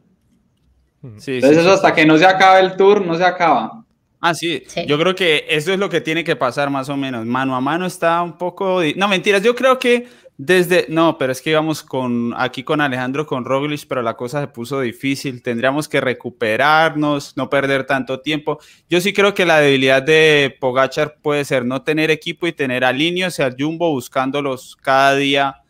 [1.03, 3.83] Entonces eso hasta que no se acabe el tour, no se acaba.
[4.19, 4.63] Ah, sí.
[4.85, 7.25] Yo creo que eso es lo que tiene que pasar más o menos.
[7.25, 8.81] Mano a mano está un poco...
[8.95, 9.41] No, mentiras.
[9.41, 10.07] Yo creo que
[10.37, 10.85] desde...
[10.89, 14.47] No, pero es que íbamos con, aquí con Alejandro, con Roglic, pero la cosa se
[14.47, 15.41] puso difícil.
[15.43, 18.59] Tendríamos que recuperarnos, no perder tanto tiempo.
[18.89, 22.83] Yo sí creo que la debilidad de Pogachar puede ser no tener equipo y tener
[22.83, 25.61] a Linio, sea Jumbo, buscándolos cada día.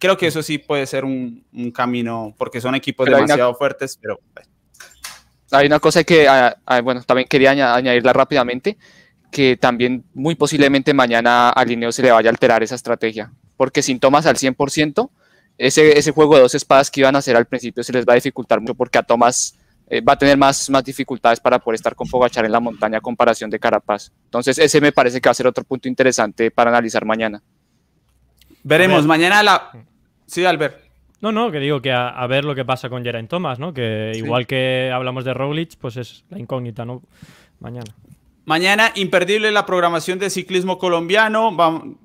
[0.00, 4.18] Creo que eso sí puede ser un, camino, porque son equipos demasiado fuertes, pero...
[4.32, 4.48] Pues,
[5.50, 8.76] hay una cosa que, ah, ah, bueno, también quería añadirla rápidamente,
[9.30, 14.00] que también muy posiblemente mañana a se le vaya a alterar esa estrategia, porque sin
[14.00, 15.10] Thomas al 100%,
[15.58, 18.12] ese, ese juego de dos espadas que iban a hacer al principio se les va
[18.12, 19.56] a dificultar mucho porque a Thomas
[19.86, 22.98] eh, va a tener más, más dificultades para poder estar con Fogachar en la montaña
[22.98, 24.10] a comparación de Carapaz.
[24.24, 27.42] Entonces ese me parece que va a ser otro punto interesante para analizar mañana.
[28.62, 29.70] Veremos, mañana la...
[30.26, 30.82] Sí, Albert.
[31.20, 33.72] No, no, que digo que a, ver lo que pasa con Geraint Thomas, ¿no?
[33.72, 37.02] Que igual que hablamos de Roglic, pues es la incógnita, ¿no?
[37.60, 37.94] Mañana.
[38.46, 41.56] Mañana, imperdible la programación de ciclismo colombiano.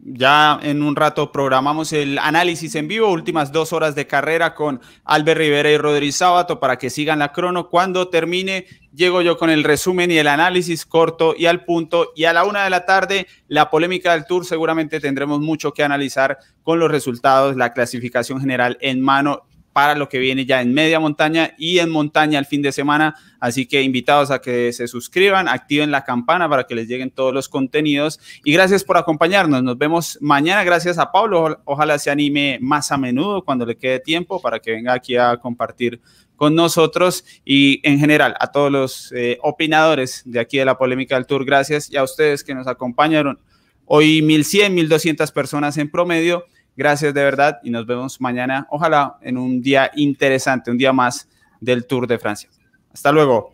[0.06, 4.80] ya en un rato programamos el análisis en vivo, últimas dos horas de carrera con
[5.04, 7.68] Albert Rivera y Rodríguez Sábato para que sigan la crono.
[7.68, 12.14] Cuando termine, llego yo con el resumen y el análisis corto y al punto.
[12.16, 14.46] Y a la una de la tarde, la polémica del Tour.
[14.46, 20.10] Seguramente tendremos mucho que analizar con los resultados, la clasificación general en mano para lo
[20.10, 23.16] que viene ya en media montaña y en montaña el fin de semana.
[23.40, 27.34] Así que invitados a que se suscriban, activen la campana para que les lleguen todos
[27.34, 28.20] los contenidos.
[28.44, 29.64] Y gracias por acompañarnos.
[29.64, 30.64] Nos vemos mañana.
[30.64, 31.62] Gracias a Pablo.
[31.66, 35.38] Ojalá se anime más a menudo cuando le quede tiempo para que venga aquí a
[35.38, 36.02] compartir
[36.36, 41.16] con nosotros y en general a todos los eh, opinadores de aquí de la polémica
[41.16, 41.46] del Tour.
[41.46, 43.40] Gracias y a ustedes que nos acompañaron.
[43.86, 46.46] Hoy 1100, 1200 personas en promedio
[46.80, 51.28] Gracias de verdad y nos vemos mañana, ojalá en un día interesante, un día más
[51.60, 52.50] del Tour de Francia.
[52.94, 53.54] Hasta luego.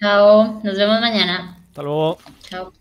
[0.00, 1.64] Chao, nos vemos mañana.
[1.68, 2.18] Hasta luego.
[2.40, 2.72] Chao.